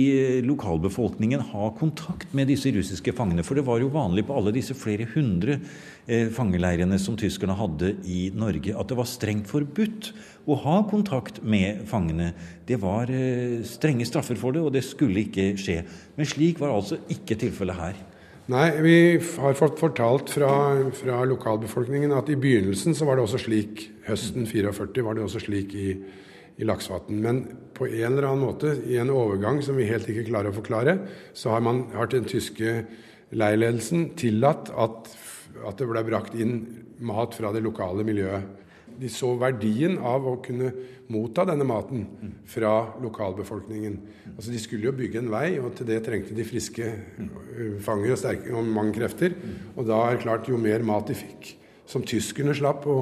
lokalbefolkningen 0.44 1.46
ha 1.54 1.70
kontakt 1.78 2.34
med 2.36 2.50
disse 2.52 2.68
russiske 2.74 3.14
fangene. 3.16 3.40
For 3.40 3.56
det 3.56 3.64
var 3.64 3.80
jo 3.80 3.88
vanlig 3.94 4.26
på 4.28 4.36
alle 4.36 4.52
disse 4.52 4.76
flere 4.76 5.06
hundre 5.14 5.56
eh, 6.04 6.28
fangeleirene 6.36 7.00
som 7.00 7.16
tyskerne 7.16 7.56
hadde 7.56 7.94
i 8.04 8.26
Norge, 8.36 8.76
at 8.76 8.92
det 8.92 9.00
var 9.00 9.08
strengt 9.08 9.48
forbudt 9.48 10.12
å 10.44 10.60
ha 10.66 10.76
kontakt 10.92 11.40
med 11.40 11.86
fangene. 11.88 12.34
Det 12.68 12.76
var 12.84 13.08
eh, 13.08 13.64
strenge 13.64 14.04
straffer 14.04 14.36
for 14.36 14.52
det, 14.52 14.60
og 14.60 14.76
det 14.76 14.84
skulle 14.84 15.24
ikke 15.24 15.54
skje. 15.56 15.80
Men 16.20 16.28
slik 16.28 16.60
var 16.60 16.76
altså 16.76 17.00
ikke 17.08 17.40
tilfellet 17.40 17.80
her. 17.80 18.06
Nei, 18.50 18.70
vi 18.82 18.94
har 19.38 19.54
fått 19.54 19.78
fortalt 19.78 20.30
fra, 20.32 20.50
fra, 20.96 21.20
lokalbefolkningen 21.28 22.10
at 22.16 22.32
i 22.32 22.38
begynnelsen 22.40 22.96
så 22.98 23.06
var 23.06 23.18
det 23.18 23.22
også 23.28 23.38
slik, 23.44 23.84
høsten 24.08 24.48
44 24.48 25.04
var 25.06 25.14
det 25.14 25.22
også 25.22 25.42
slik 25.44 25.74
i, 25.78 25.92
i 26.58 26.66
Laksvatn. 26.66 27.20
Men 27.22 27.44
på 27.76 27.86
en 27.86 28.08
eller 28.08 28.26
annen 28.26 28.42
måte, 28.42 28.72
i 28.90 28.98
en 28.98 29.12
overgang 29.14 29.60
som 29.62 29.78
vi 29.78 29.86
helt 29.86 30.08
ikke 30.10 30.26
klarer 30.32 30.50
å 30.50 30.56
forklare, 30.56 30.96
så 31.30 31.52
har, 31.54 31.62
man, 31.62 31.84
har 31.94 32.10
den 32.10 32.26
tyske 32.26 32.80
leirledelsen 33.30 34.08
tillatt 34.18 34.72
at, 34.74 35.12
at 35.62 35.78
det 35.78 35.86
ble 35.92 36.02
brakt 36.08 36.34
inn 36.34 36.58
mat 37.06 37.36
fra 37.38 37.52
det 37.54 37.62
lokale 37.62 38.02
miljøet 38.08 38.50
de 39.00 39.08
så 39.12 39.32
verdien 39.40 39.96
av 40.04 40.26
å 40.28 40.36
kunne 40.44 40.70
motta 41.10 41.46
denne 41.48 41.66
maten 41.66 42.04
fra 42.48 42.72
lokalbefolkningen. 43.02 43.96
Altså 44.34 44.52
De 44.52 44.60
skulle 44.62 44.90
jo 44.90 44.96
bygge 44.96 45.22
en 45.22 45.32
vei, 45.32 45.46
og 45.62 45.72
til 45.78 45.88
det 45.88 46.02
trengte 46.06 46.36
de 46.36 46.46
friske 46.46 46.86
øh, 46.86 47.80
fanger 47.82 48.14
og, 48.14 48.20
sterke, 48.20 48.52
og 48.54 48.68
mange 48.68 48.94
krefter. 48.98 49.34
Og 49.74 49.88
da 49.88 50.02
er 50.04 50.16
det 50.18 50.24
klart, 50.26 50.50
jo 50.50 50.60
mer 50.60 50.84
mat 50.86 51.10
de 51.10 51.18
fikk, 51.18 51.54
som 51.90 52.04
tyskerne 52.06 52.54
slapp 52.56 52.86
å 52.86 53.00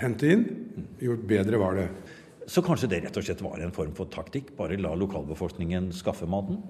hente 0.00 0.34
inn, 0.34 0.46
jo 1.00 1.16
bedre 1.16 1.60
var 1.62 1.78
det. 1.78 1.88
Så 2.50 2.62
kanskje 2.64 2.90
det 2.90 3.04
rett 3.04 3.16
og 3.16 3.24
slett 3.24 3.42
var 3.44 3.62
en 3.62 3.74
form 3.74 3.94
for 3.96 4.10
taktikk? 4.12 4.50
Bare 4.58 4.76
la 4.80 4.92
lokalbefolkningen 4.98 5.92
skaffe 5.96 6.26
maten? 6.28 6.60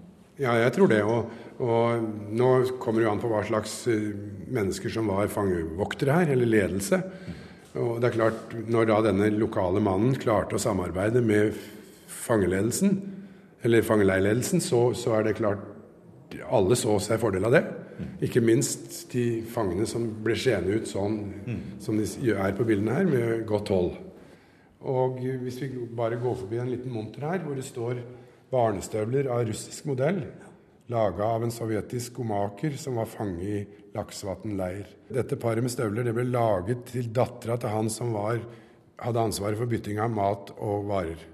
Ja, 0.41 0.55
jeg 0.57 0.73
tror 0.77 0.89
det. 0.89 1.03
Og, 1.05 1.33
og 1.61 2.05
nå 2.33 2.51
kommer 2.83 3.03
det 3.03 3.09
jo 3.09 3.13
an 3.13 3.23
på 3.23 3.31
hva 3.33 3.43
slags 3.47 3.83
øh, 3.91 4.13
mennesker 4.53 4.93
som 4.93 5.11
var 5.13 5.33
fangevoktere 5.33 6.21
her, 6.21 6.35
eller 6.35 6.49
ledelse. 6.49 7.03
Og 7.79 8.01
det 8.03 8.11
er 8.11 8.17
klart, 8.19 8.55
Når 8.69 8.89
da 8.89 9.01
denne 9.09 9.31
lokale 9.33 9.81
mannen 9.81 10.17
klarte 10.21 10.59
å 10.59 10.63
samarbeide 10.63 11.23
med 11.25 11.57
fangeledelsen, 12.07 12.99
eller 13.63 13.87
fangeleirledelsen, 13.87 14.61
så, 14.61 14.91
så, 14.99 15.15
er 15.17 15.29
det 15.29 15.39
klart 15.39 15.63
alle 16.51 16.77
så 16.77 16.99
seg 17.01 17.21
fordel 17.23 17.47
av 17.49 17.55
det. 17.55 17.63
Ikke 18.27 18.43
minst 18.43 19.13
de 19.13 19.43
fangene 19.53 19.87
som 19.87 20.09
ble 20.25 20.35
skjene 20.39 20.81
ut 20.81 20.89
sånn 20.91 21.19
som 21.83 21.99
de 21.99 22.33
er 22.33 22.57
på 22.57 22.67
bildene 22.67 22.97
her, 22.99 23.07
med 23.09 23.45
godt 23.47 23.71
hold. 23.73 23.93
Og 24.83 25.21
hvis 25.45 25.61
vi 25.63 25.71
bare 25.95 26.19
går 26.19 26.41
forbi 26.41 26.59
en 26.59 26.73
liten 26.73 26.93
monter 26.93 27.29
her, 27.29 27.45
hvor 27.45 27.55
det 27.55 27.67
står 27.67 28.01
barnestøvler 28.53 29.31
av 29.33 29.47
russisk 29.49 29.87
modell, 29.89 30.25
laga 30.93 31.27
av 31.37 31.47
en 31.47 31.55
sovjetisk 31.55 32.13
skomaker 32.13 32.77
som 32.81 33.01
var 33.01 33.09
fange 33.11 33.43
i 33.43 33.63
Laksvatn 33.97 34.55
leir. 34.57 34.87
Dette 35.13 35.37
paret 35.41 35.65
med 35.65 35.73
støvler 35.73 36.07
det 36.07 36.15
ble 36.17 36.29
laget 36.31 36.87
til 36.93 37.11
dattera 37.15 37.59
til 37.61 37.73
han 37.73 37.91
som 37.93 38.15
var, 38.17 38.41
hadde 39.03 39.27
ansvaret 39.27 39.59
for 39.59 39.71
bytting 39.71 40.01
av 40.01 40.13
mat 40.15 40.53
og 40.59 40.89
varer. 40.89 41.29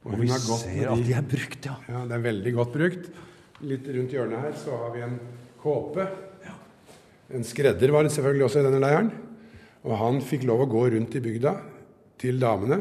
Og, 0.00 0.14
og 0.14 0.22
vi 0.22 0.30
ser 0.32 0.92
at 0.92 1.02
de 1.04 1.16
er 1.16 1.26
brukt, 1.28 1.66
ja. 1.68 1.76
ja. 1.90 2.04
Det 2.08 2.16
er 2.16 2.24
veldig 2.24 2.52
godt 2.56 2.76
brukt. 2.76 3.08
Litt 3.68 3.88
rundt 3.92 4.14
hjørnet 4.16 4.44
her 4.46 4.54
så 4.56 4.78
har 4.84 4.94
vi 4.94 5.02
en 5.04 5.18
kåpe. 5.60 6.06
Ja. 6.46 6.54
En 7.36 7.44
skredder 7.44 7.92
var 7.92 8.06
det 8.06 8.14
selvfølgelig 8.14 8.46
også 8.46 8.62
i 8.62 8.66
denne 8.68 8.80
leiren. 8.80 9.10
Og 9.84 9.96
han 10.00 10.20
fikk 10.24 10.46
lov 10.48 10.64
å 10.64 10.70
gå 10.70 10.86
rundt 10.94 11.16
i 11.16 11.24
bygda 11.24 11.54
til 12.20 12.40
damene 12.40 12.80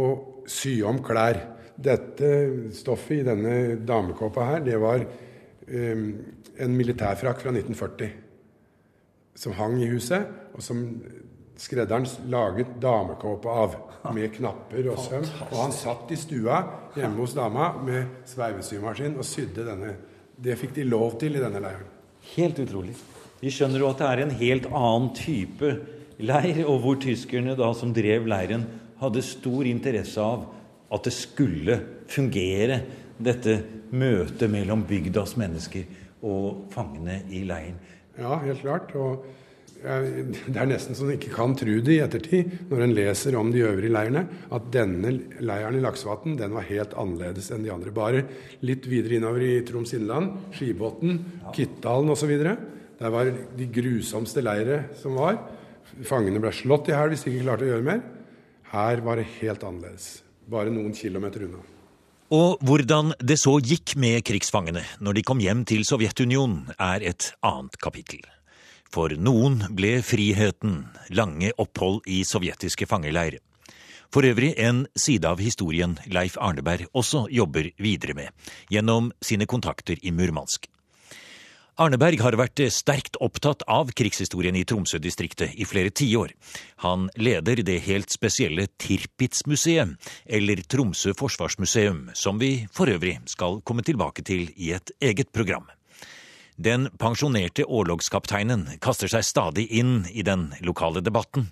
og 0.00 0.46
sy 0.48 0.78
om 0.86 1.00
klær. 1.04 1.40
Dette 1.80 2.30
stoffet 2.76 3.22
i 3.22 3.26
denne 3.26 3.54
damekåpa 3.88 4.46
her, 4.50 4.64
det 4.64 4.76
var 4.80 5.00
um, 5.00 6.02
en 6.60 6.74
militærfrakk 6.76 7.40
fra 7.40 7.54
1940 7.54 8.10
som 9.40 9.54
hang 9.56 9.78
i 9.80 9.88
huset, 9.88 10.26
og 10.52 10.64
som 10.64 10.82
skredderen 11.60 12.06
laget 12.32 12.74
damekåpe 12.82 13.48
av. 13.62 13.78
Med 14.16 14.32
knapper 14.38 14.86
og 14.92 15.00
søm. 15.02 15.24
Og 15.50 15.56
han 15.58 15.74
satt 15.76 16.12
i 16.12 16.16
stua 16.16 16.60
hjemme 16.96 17.20
hos 17.20 17.34
dama 17.36 17.70
med 17.84 18.22
sveivesymaskin 18.28 19.18
og 19.20 19.26
sydde 19.28 19.66
denne. 19.66 19.94
Det 20.40 20.56
fikk 20.56 20.72
de 20.78 20.86
lov 20.88 21.18
til 21.20 21.36
i 21.36 21.42
denne 21.42 21.60
leiren. 21.60 21.88
Helt 22.34 22.60
utrolig. 22.62 22.94
Vi 23.40 23.52
skjønner 23.52 23.80
jo 23.80 23.90
at 23.90 24.00
det 24.00 24.08
er 24.08 24.22
en 24.24 24.32
helt 24.40 24.68
annen 24.68 25.10
type 25.16 25.74
leir, 26.20 26.62
og 26.66 26.80
hvor 26.84 26.96
tyskerne 27.00 27.56
da 27.56 27.70
som 27.76 27.92
drev 27.96 28.28
leiren, 28.28 28.66
hadde 29.00 29.24
stor 29.24 29.68
interesse 29.68 30.20
av 30.20 30.48
at 30.90 31.06
det 31.06 31.14
skulle 31.14 31.76
fungere, 32.10 32.80
dette 33.20 33.56
møtet 33.92 34.50
mellom 34.50 34.86
bygdas 34.88 35.36
mennesker 35.40 35.84
og 36.26 36.70
fangene 36.72 37.20
i 37.32 37.44
leiren. 37.48 37.76
Ja, 38.18 38.38
helt 38.42 38.62
klart. 38.64 38.94
Og 38.98 39.26
det 39.80 40.58
er 40.60 40.68
nesten 40.68 40.96
så 40.96 41.06
en 41.06 41.14
ikke 41.14 41.32
kan 41.32 41.54
tro 41.56 41.78
det 41.84 41.94
i 41.94 42.02
ettertid, 42.04 42.50
når 42.68 42.82
en 42.84 42.94
leser 42.96 43.36
om 43.38 43.52
de 43.52 43.62
øvrige 43.64 43.92
leirene, 43.92 44.26
at 44.52 44.66
denne 44.74 45.14
leiren 45.40 45.78
i 45.78 45.84
Laksevatn 45.84 46.36
den 46.36 46.52
var 46.56 46.68
helt 46.68 46.96
annerledes 47.00 47.48
enn 47.54 47.64
de 47.64 47.72
andre. 47.72 47.94
Bare 47.94 48.24
litt 48.66 48.88
videre 48.90 49.16
innover 49.16 49.46
i 49.46 49.54
Troms 49.68 49.94
Innland, 49.96 50.34
Skibotn, 50.56 51.16
Kittdalen 51.56 52.12
osv. 52.12 52.34
Der 53.00 53.14
var 53.14 53.30
de 53.32 53.68
grusomste 53.72 54.44
leire 54.44 54.82
som 55.00 55.16
var. 55.16 55.40
Fangene 56.06 56.42
ble 56.42 56.52
slått 56.54 56.92
i 56.92 56.96
hæl 56.96 57.14
hvis 57.14 57.24
de 57.24 57.32
ikke 57.32 57.46
klarte 57.46 57.64
å 57.68 57.72
gjøre 57.72 57.88
mer. 57.88 58.02
Her 58.74 59.00
var 59.06 59.18
det 59.18 59.30
helt 59.38 59.64
annerledes. 59.64 60.18
Bare 60.50 60.72
noen 60.74 60.94
kilometer 60.96 61.46
unna. 61.46 61.60
Og 62.34 62.62
hvordan 62.62 63.12
det 63.18 63.40
så 63.42 63.56
gikk 63.58 63.96
med 63.98 64.22
krigsfangene 64.26 64.82
når 65.02 65.18
de 65.18 65.22
kom 65.26 65.40
hjem 65.42 65.64
til 65.66 65.82
Sovjetunionen, 65.86 66.68
er 66.78 67.02
et 67.06 67.32
annet 67.46 67.78
kapittel. 67.82 68.22
For 68.90 69.14
noen 69.14 69.60
ble 69.74 70.00
friheten 70.02 70.84
lange 71.14 71.52
opphold 71.62 72.02
i 72.10 72.24
sovjetiske 72.26 72.88
fangeleir. 72.90 73.38
For 74.10 74.26
øvrig 74.26 74.56
en 74.58 74.84
side 74.98 75.26
av 75.26 75.38
historien 75.42 75.94
Leif 76.10 76.34
Arneberg 76.42 76.90
også 76.98 77.28
jobber 77.30 77.70
videre 77.78 78.18
med, 78.18 78.34
gjennom 78.70 79.12
sine 79.22 79.46
kontakter 79.46 80.02
i 80.02 80.10
Murmansk. 80.10 80.66
Arneberg 81.80 82.20
har 82.20 82.36
vært 82.36 82.60
sterkt 82.76 83.14
opptatt 83.24 83.62
av 83.64 83.88
krigshistorien 83.96 84.58
i 84.58 84.66
Tromsø-distriktet 84.68 85.54
i 85.56 85.64
flere 85.64 85.88
tiår. 85.88 86.34
Han 86.84 87.06
leder 87.16 87.62
det 87.64 87.78
helt 87.86 88.12
spesielle 88.12 88.66
Tirpitz-museet, 88.76 89.96
eller 90.28 90.60
Tromsø 90.68 91.16
forsvarsmuseum, 91.16 92.10
som 92.12 92.36
vi 92.42 92.66
for 92.68 92.92
øvrig 92.92 93.16
skal 93.32 93.62
komme 93.64 93.86
tilbake 93.86 94.26
til 94.28 94.50
i 94.60 94.74
et 94.76 94.92
eget 95.00 95.32
program. 95.32 95.70
Den 96.60 96.90
pensjonerte 97.00 97.64
årlogskapteinen 97.64 98.66
kaster 98.84 99.08
seg 99.08 99.24
stadig 99.24 99.62
inn 99.80 100.02
i 100.12 100.20
den 100.26 100.50
lokale 100.60 101.00
debatten, 101.00 101.46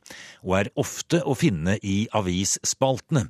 og 0.45 0.53
er 0.59 0.69
ofte 0.77 1.23
å 1.25 1.33
finne 1.39 1.79
i 1.81 2.03
avisspaltene, 2.13 3.23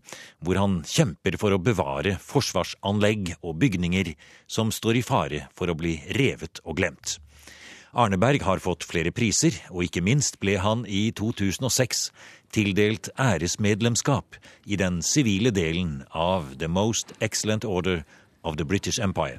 hvor 0.43 0.59
han 0.59 0.81
kjemper 0.83 1.37
for 1.39 1.55
å 1.55 1.61
bevare 1.63 2.17
forsvarsanlegg 2.19 3.37
og 3.39 3.61
bygninger 3.63 4.11
som 4.51 4.75
står 4.75 4.99
i 4.99 5.05
fare 5.07 5.45
for 5.55 5.71
å 5.71 5.79
bli 5.79 6.01
revet 6.19 6.59
og 6.65 6.81
glemt. 6.81 7.21
Arneberg 7.95 8.43
har 8.43 8.59
fått 8.59 8.83
flere 8.83 9.15
priser, 9.15 9.55
og 9.71 9.87
ikke 9.87 10.03
minst 10.03 10.41
ble 10.43 10.59
han 10.59 10.83
i 10.83 11.13
2006 11.15 12.09
tildelt 12.59 13.13
æresmedlemskap 13.15 14.41
i 14.67 14.81
den 14.83 14.99
sivile 14.99 15.55
delen 15.55 16.01
av 16.11 16.57
The 16.59 16.67
Most 16.67 17.15
Excellent 17.23 17.63
Order 17.63 18.03
of 18.43 18.59
the 18.59 18.67
British 18.67 18.99
Empire. 18.99 19.39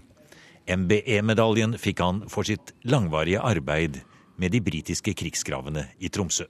MBE-medaljen 0.70 1.74
fikk 1.82 2.04
han 2.04 2.24
for 2.30 2.46
sitt 2.46 2.76
langvarige 2.86 3.42
arbeid 3.42 4.02
med 4.40 4.54
de 4.54 4.62
britiske 4.64 5.16
krigsgravene 5.18 5.88
i 6.00 6.12
Tromsø. 6.14 6.46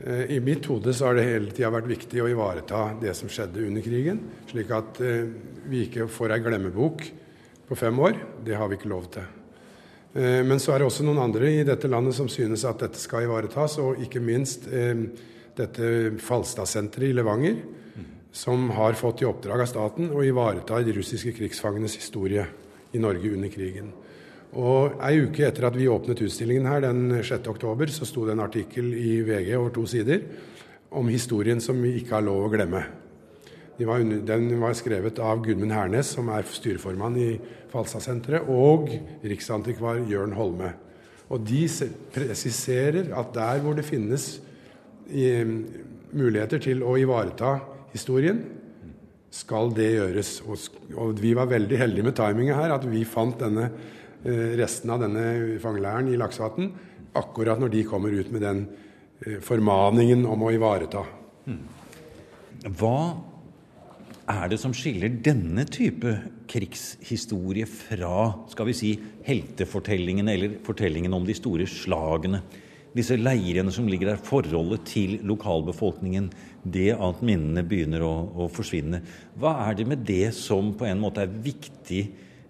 Eh, 0.00 0.36
I 0.36 0.40
mitt 0.40 0.66
hode 0.70 0.94
så 0.96 1.10
har 1.10 1.18
det 1.18 1.26
hele 1.28 1.52
tida 1.54 1.70
vært 1.72 1.90
viktig 1.90 2.22
å 2.22 2.28
ivareta 2.30 2.86
det 3.00 3.14
som 3.16 3.30
skjedde 3.30 3.66
under 3.66 3.84
krigen, 3.84 4.22
slik 4.50 4.72
at 4.74 5.00
eh, 5.04 5.28
vi 5.68 5.84
ikke 5.86 6.08
får 6.10 6.36
ei 6.36 6.40
glemmebok 6.44 7.04
på 7.68 7.78
fem 7.78 8.00
år. 8.00 8.16
Det 8.44 8.56
har 8.56 8.70
vi 8.70 8.78
ikke 8.80 8.92
lov 8.92 9.10
til. 9.14 9.26
Eh, 10.14 10.40
men 10.46 10.62
så 10.62 10.74
er 10.74 10.80
det 10.80 10.88
også 10.88 11.06
noen 11.06 11.20
andre 11.22 11.52
i 11.52 11.66
dette 11.68 11.90
landet 11.90 12.16
som 12.16 12.30
synes 12.32 12.64
at 12.68 12.80
dette 12.82 13.00
skal 13.00 13.28
ivaretas, 13.28 13.76
og 13.82 14.00
ikke 14.00 14.24
minst 14.24 14.66
dette 15.60 15.92
Falstadsenteret 16.24 17.10
i 17.10 17.16
Levanger, 17.16 17.60
som 18.32 18.68
har 18.72 18.96
fått 18.96 19.22
i 19.22 19.28
oppdrag 19.28 19.64
av 19.64 19.68
staten 19.68 20.12
å 20.14 20.24
ivareta 20.24 20.78
de 20.86 20.94
russiske 20.96 21.34
krigsfangenes 21.36 21.96
historie 21.98 22.46
i 22.92 23.02
Norge 23.02 23.32
under 23.34 23.52
krigen. 23.52 23.90
Og 24.58 24.96
Ei 25.06 25.20
uke 25.22 25.44
etter 25.46 25.68
at 25.68 25.76
vi 25.78 25.86
åpnet 25.90 26.22
utstillingen 26.26 26.66
her, 26.66 26.82
den 26.82 27.20
6. 27.22 27.46
oktober, 27.52 27.90
så 27.92 28.08
sto 28.08 28.24
det 28.26 28.34
en 28.34 28.42
artikkel 28.42 28.90
i 28.98 29.20
VG 29.26 29.52
over 29.58 29.70
to 29.74 29.86
sider 29.86 30.24
om 30.90 31.06
historien 31.08 31.60
som 31.62 31.78
vi 31.82 31.94
ikke 32.00 32.16
har 32.16 32.26
lov 32.26 32.48
å 32.48 32.50
glemme. 32.50 32.82
Den 33.80 34.50
var 34.60 34.74
skrevet 34.76 35.20
av 35.22 35.40
Gudmund 35.44 35.72
Hernes, 35.72 36.10
som 36.16 36.28
er 36.34 36.44
styreformann 36.44 37.16
i 37.16 37.30
Falstadsenteret, 37.70 38.50
og 38.50 38.90
riksantikvar 39.24 40.02
Jørn 40.10 40.34
Holme. 40.36 40.74
Og 41.30 41.46
de 41.46 41.62
presiserer 42.12 43.14
at 43.16 43.30
der 43.36 43.62
hvor 43.62 43.78
det 43.78 43.86
finnes 43.86 44.40
eh, 45.08 45.46
muligheter 46.10 46.60
til 46.60 46.82
å 46.82 46.96
ivareta 46.98 47.54
historien, 47.94 48.42
skal 49.30 49.72
det 49.74 49.88
gjøres. 49.94 50.34
Og, 50.46 51.14
vi 51.20 51.32
var 51.38 51.50
veldig 51.50 51.78
heldige 51.78 52.06
med 52.06 52.16
timinga 52.18 52.58
her, 52.58 52.74
at 52.74 52.86
vi 52.90 53.04
fant 53.08 53.38
denne, 53.40 53.70
eh, 54.24 54.54
resten 54.60 54.90
av 54.90 55.02
denne 55.04 55.58
fangeleiren 55.62 56.10
i 56.10 56.18
Laksevatn 56.18 56.70
akkurat 57.18 57.58
når 57.60 57.72
de 57.72 57.86
kommer 57.86 58.14
ut 58.14 58.30
med 58.30 58.44
den 58.44 58.62
eh, 59.24 59.40
formaningen 59.42 60.26
om 60.26 60.46
å 60.46 60.52
ivareta. 60.54 61.04
Hmm. 61.46 61.64
Hva 62.76 62.96
er 64.30 64.50
det 64.52 64.60
som 64.62 64.74
skiller 64.76 65.20
denne 65.24 65.64
type 65.66 66.12
krigshistorie 66.50 67.66
fra 67.70 68.30
skal 68.50 68.68
vi 68.68 68.76
si, 68.76 68.90
heltefortellingene 69.26 70.34
eller 70.34 70.58
fortellingene 70.66 71.16
om 71.16 71.26
de 71.26 71.36
store 71.38 71.66
slagene? 71.70 72.42
Disse 72.94 73.14
leirene 73.14 73.70
som 73.70 73.86
ligger 73.86 74.12
der, 74.12 74.22
forholdet 74.22 74.82
til 74.90 75.18
lokalbefolkningen, 75.26 76.30
det 76.62 76.90
at 76.92 77.22
minnene 77.24 77.64
begynner 77.66 78.04
å, 78.04 78.12
å, 78.44 78.48
forsvinne. 78.52 79.00
Hva 79.40 79.54
er 79.66 79.78
det 79.78 79.86
med 79.88 80.04
det 80.06 80.32
som 80.36 80.72
på 80.76 80.88
en 80.88 81.00
måte 81.00 81.24
er 81.24 81.36
viktig 81.44 82.02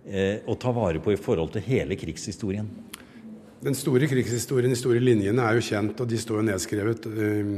eh, 0.05 0.41
å 0.47 0.57
ta 0.59 0.73
vare 0.75 1.03
på 1.03 1.15
i 1.15 1.21
forhold 1.21 1.55
til 1.55 1.67
hele 1.69 1.99
krigshistorien? 2.01 2.69
Den 3.61 3.77
store 3.77 4.09
krigshistorien, 4.09 4.73
de 4.73 4.79
store 4.79 5.03
linjene, 5.03 5.45
er 5.45 5.59
jo 5.59 5.67
kjent, 5.67 6.01
og 6.01 6.09
de 6.09 6.19
står 6.19 6.41
jo 6.41 6.47
nedskrevet 6.49 7.11
eh, 7.11 7.53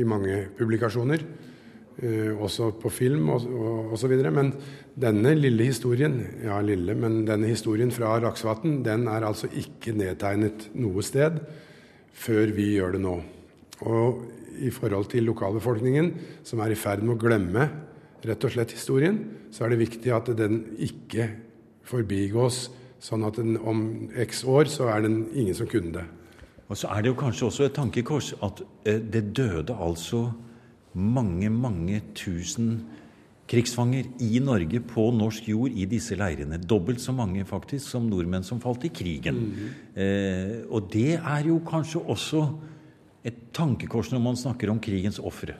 i 0.00 0.06
mange 0.08 0.42
publikasjoner. 0.58 1.24
Eh, 2.00 2.30
også 2.32 2.70
på 2.80 2.88
film 2.88 3.28
og 3.34 3.44
osv. 3.92 4.14
Men 4.32 4.54
denne 4.96 5.34
lille 5.36 5.66
historien 5.68 6.14
ja 6.46 6.56
lille, 6.64 6.94
men 6.96 7.26
denne 7.28 7.50
historien 7.50 7.92
fra 7.92 8.14
Raksvatn 8.22 8.78
den 8.86 9.04
er 9.10 9.26
altså 9.28 9.50
ikke 9.52 9.92
nedtegnet 9.98 10.70
noe 10.80 11.04
sted 11.04 11.42
før 12.16 12.54
vi 12.56 12.70
gjør 12.78 12.96
det 12.96 13.02
nå. 13.04 13.18
Og 13.84 14.24
i 14.58 14.70
forhold 14.74 15.10
til 15.12 15.28
lokalbefolkningen, 15.28 16.12
som 16.46 16.62
er 16.64 16.74
i 16.74 16.78
ferd 16.78 17.04
med 17.04 17.16
å 17.16 17.20
glemme 17.20 17.68
rett 18.26 18.44
og 18.44 18.52
slett 18.52 18.74
historien, 18.76 19.18
så 19.52 19.64
er 19.64 19.72
det 19.72 19.80
viktig 19.80 20.12
at 20.12 20.30
den 20.36 20.62
ikke 20.82 21.30
forbigås, 21.88 22.68
sånn 23.00 23.24
at 23.24 23.38
den, 23.40 23.56
om 23.56 24.10
x 24.20 24.44
år 24.44 24.68
så 24.68 24.90
er 24.92 25.06
den 25.06 25.22
ingen 25.32 25.56
som 25.56 25.68
kunne 25.70 25.94
det. 25.94 26.06
Og 26.70 26.78
så 26.78 26.90
er 26.92 27.02
det 27.02 27.10
jo 27.10 27.18
kanskje 27.18 27.48
også 27.48 27.66
et 27.66 27.74
tankekors 27.74 28.34
at 28.46 28.60
eh, 28.86 29.00
det 29.00 29.32
døde 29.34 29.74
altså 29.74 30.28
mange, 30.94 31.48
mange 31.50 32.02
tusen 32.14 32.82
krigsfanger 33.50 34.06
i 34.22 34.38
Norge 34.42 34.78
på 34.86 35.08
norsk 35.14 35.48
jord 35.50 35.74
i 35.74 35.86
disse 35.90 36.14
leirene. 36.18 36.60
Dobbelt 36.62 37.02
så 37.02 37.14
mange 37.14 37.42
faktisk 37.48 37.88
som 37.88 38.06
nordmenn 38.06 38.46
som 38.46 38.60
falt 38.62 38.84
i 38.86 38.92
krigen. 38.94 39.40
Mm. 39.50 39.72
Eh, 40.04 40.52
og 40.70 40.86
det 40.92 41.16
er 41.18 41.48
jo 41.48 41.58
kanskje 41.66 42.04
også 42.04 42.44
et 43.26 43.40
tankekors 43.56 44.12
når 44.14 44.22
man 44.24 44.38
snakker 44.38 44.70
om 44.72 44.80
krigens 44.82 45.20
ofre. 45.20 45.56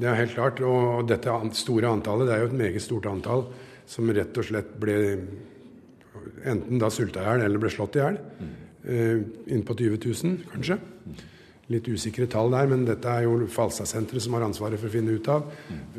Det 0.00 0.08
er 0.08 0.18
helt 0.22 0.36
klart. 0.36 0.60
Og 0.64 1.08
dette 1.08 1.32
store 1.58 1.92
antallet, 1.92 2.28
det 2.28 2.36
er 2.36 2.44
jo 2.44 2.50
et 2.50 2.60
meget 2.62 2.84
stort 2.84 3.08
antall, 3.10 3.46
som 3.90 4.10
rett 4.14 4.36
og 4.38 4.46
slett 4.46 4.74
ble 4.80 4.96
enten 6.46 6.80
da 6.80 6.88
sulta 6.92 7.22
i 7.22 7.26
hjel 7.26 7.44
eller 7.46 7.62
ble 7.62 7.72
slått 7.72 7.98
i 7.98 8.02
hjel. 8.02 8.20
Eh, 8.80 9.18
inn 9.52 9.66
på 9.66 9.76
20 9.76 10.00
000, 10.00 10.38
kanskje. 10.54 10.78
Litt 11.70 11.86
usikre 11.86 12.26
tall 12.30 12.50
der, 12.50 12.70
men 12.70 12.86
dette 12.88 13.10
er 13.12 13.26
jo 13.26 13.46
Falstadsenteret 13.52 14.24
som 14.24 14.34
har 14.34 14.46
ansvaret 14.46 14.80
for 14.80 14.90
å 14.90 14.94
finne 14.94 15.14
ut 15.14 15.28
av. 15.30 15.44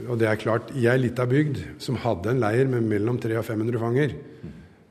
Og 0.07 0.17
det 0.19 0.27
er 0.27 0.41
klart, 0.41 0.73
i 0.75 0.87
ei 0.91 0.97
lita 0.99 1.27
bygd 1.29 1.61
som 1.81 1.99
hadde 2.01 2.33
en 2.33 2.41
leir 2.41 2.67
med 2.71 2.89
mellom 2.89 3.21
300 3.21 3.39
og 3.39 3.47
500 3.47 3.83
fanger, 3.85 4.17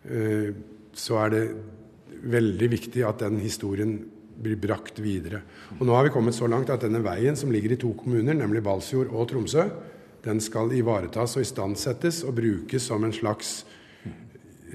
eh, 0.06 0.48
så 0.96 1.20
er 1.24 1.34
det 1.34 1.44
veldig 2.30 2.70
viktig 2.72 3.04
at 3.06 3.20
den 3.24 3.40
historien 3.42 3.98
blir 4.40 4.58
brakt 4.60 5.00
videre. 5.02 5.42
Og 5.78 5.84
nå 5.86 5.96
har 5.96 6.06
vi 6.06 6.12
kommet 6.14 6.36
så 6.36 6.48
langt 6.50 6.72
at 6.72 6.82
denne 6.84 7.02
veien 7.04 7.36
som 7.36 7.52
ligger 7.52 7.74
i 7.74 7.80
to 7.80 7.92
kommuner, 7.98 8.36
nemlig 8.36 8.64
Balsfjord 8.64 9.12
og 9.12 9.28
Tromsø, 9.30 9.68
den 10.24 10.40
skal 10.44 10.72
ivaretas 10.76 11.36
og 11.36 11.44
istandsettes 11.44 12.24
og 12.28 12.34
brukes 12.36 12.88
som 12.90 13.04
en 13.04 13.14
slags 13.16 13.62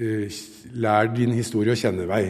uh, 0.00 0.40
lær 0.74 1.12
din 1.14 1.34
historie 1.36 1.74
å 1.74 1.78
kjenne-vei. 1.78 2.24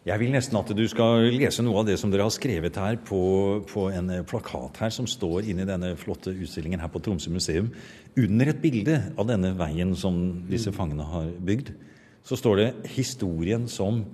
Jeg 0.00 0.16
vil 0.16 0.30
nesten 0.32 0.56
at 0.56 0.70
du 0.72 0.80
skal 0.88 1.26
lese 1.28 1.60
noe 1.60 1.82
av 1.82 1.88
det 1.90 1.98
som 2.00 2.08
dere 2.08 2.24
har 2.24 2.32
skrevet 2.32 2.78
her 2.80 2.96
på, 3.04 3.20
på 3.68 3.82
en 3.92 4.08
plakat 4.24 4.80
her 4.80 4.92
som 4.94 5.04
står 5.04 5.50
inni 5.52 5.66
denne 5.68 5.92
flotte 6.00 6.32
utstillingen 6.32 6.80
her 6.80 6.88
på 6.88 7.02
Tromsø 7.04 7.28
museum. 7.34 7.68
Under 8.16 8.48
et 8.48 8.62
bilde 8.62 8.96
av 9.20 9.28
denne 9.28 9.52
veien 9.58 9.92
som 9.92 10.16
disse 10.48 10.72
fangene 10.72 11.04
har 11.04 11.28
bygd, 11.44 11.74
så 12.24 12.36
står 12.36 12.56
det 12.56 12.68
'Historien 12.96 13.68
som 13.68 14.06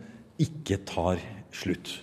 ikke 0.42 0.83
tar 0.85 1.23
slutt'. 1.52 2.00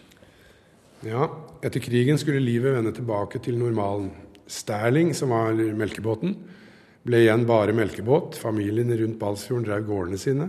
Ja, 1.03 1.27
etter 1.61 1.83
krigen 1.83 2.17
skulle 2.17 2.39
livet 2.39 2.77
vende 2.77 2.93
tilbake 2.95 3.39
til 3.43 3.57
normalen. 3.59 4.11
Sterling, 4.47 5.13
som 5.13 5.29
var 5.29 5.51
melkebåten, 5.53 6.35
ble 7.03 7.25
igjen 7.25 7.45
bare 7.47 7.75
melkebåt. 7.75 8.37
Familiene 8.39 8.95
rundt 8.97 9.19
Balsfjorden 9.19 9.67
drev 9.67 9.83
gårdene 9.87 10.17
sine. 10.17 10.47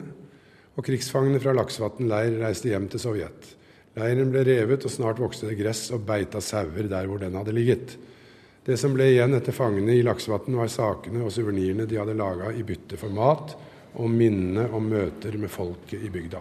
Og 0.75 0.87
krigsfangene 0.87 1.41
fra 1.43 1.55
Laksevatn 1.55 2.07
leir 2.11 2.39
reiste 2.43 2.71
hjem 2.71 2.89
til 2.91 3.03
Sovjet. 3.03 3.51
Leiren 3.99 4.31
ble 4.35 4.43
revet, 4.47 4.87
og 4.87 4.91
snart 4.91 5.21
vokste 5.23 5.51
det 5.51 5.59
gress 5.61 5.87
og 5.95 6.03
beita 6.07 6.43
sauer 6.43 6.89
der 6.91 7.07
hvor 7.07 7.23
den 7.23 7.37
hadde 7.39 7.55
ligget. 7.55 7.95
Det 8.65 8.79
som 8.81 8.95
ble 8.97 9.11
igjen 9.13 9.37
etter 9.37 9.55
fangene 9.55 9.95
i 9.95 10.03
Laksevatn, 10.07 10.57
var 10.57 10.71
sakene 10.73 11.23
og 11.23 11.35
suvenirene 11.35 11.87
de 11.87 11.99
hadde 12.01 12.17
laga 12.19 12.51
i 12.55 12.65
bytte 12.67 12.99
for 12.99 13.15
mat, 13.15 13.55
og 13.95 14.11
minnene 14.11 14.67
om 14.75 14.87
møter 14.91 15.37
med 15.39 15.53
folket 15.53 16.03
i 16.03 16.11
bygda. 16.11 16.41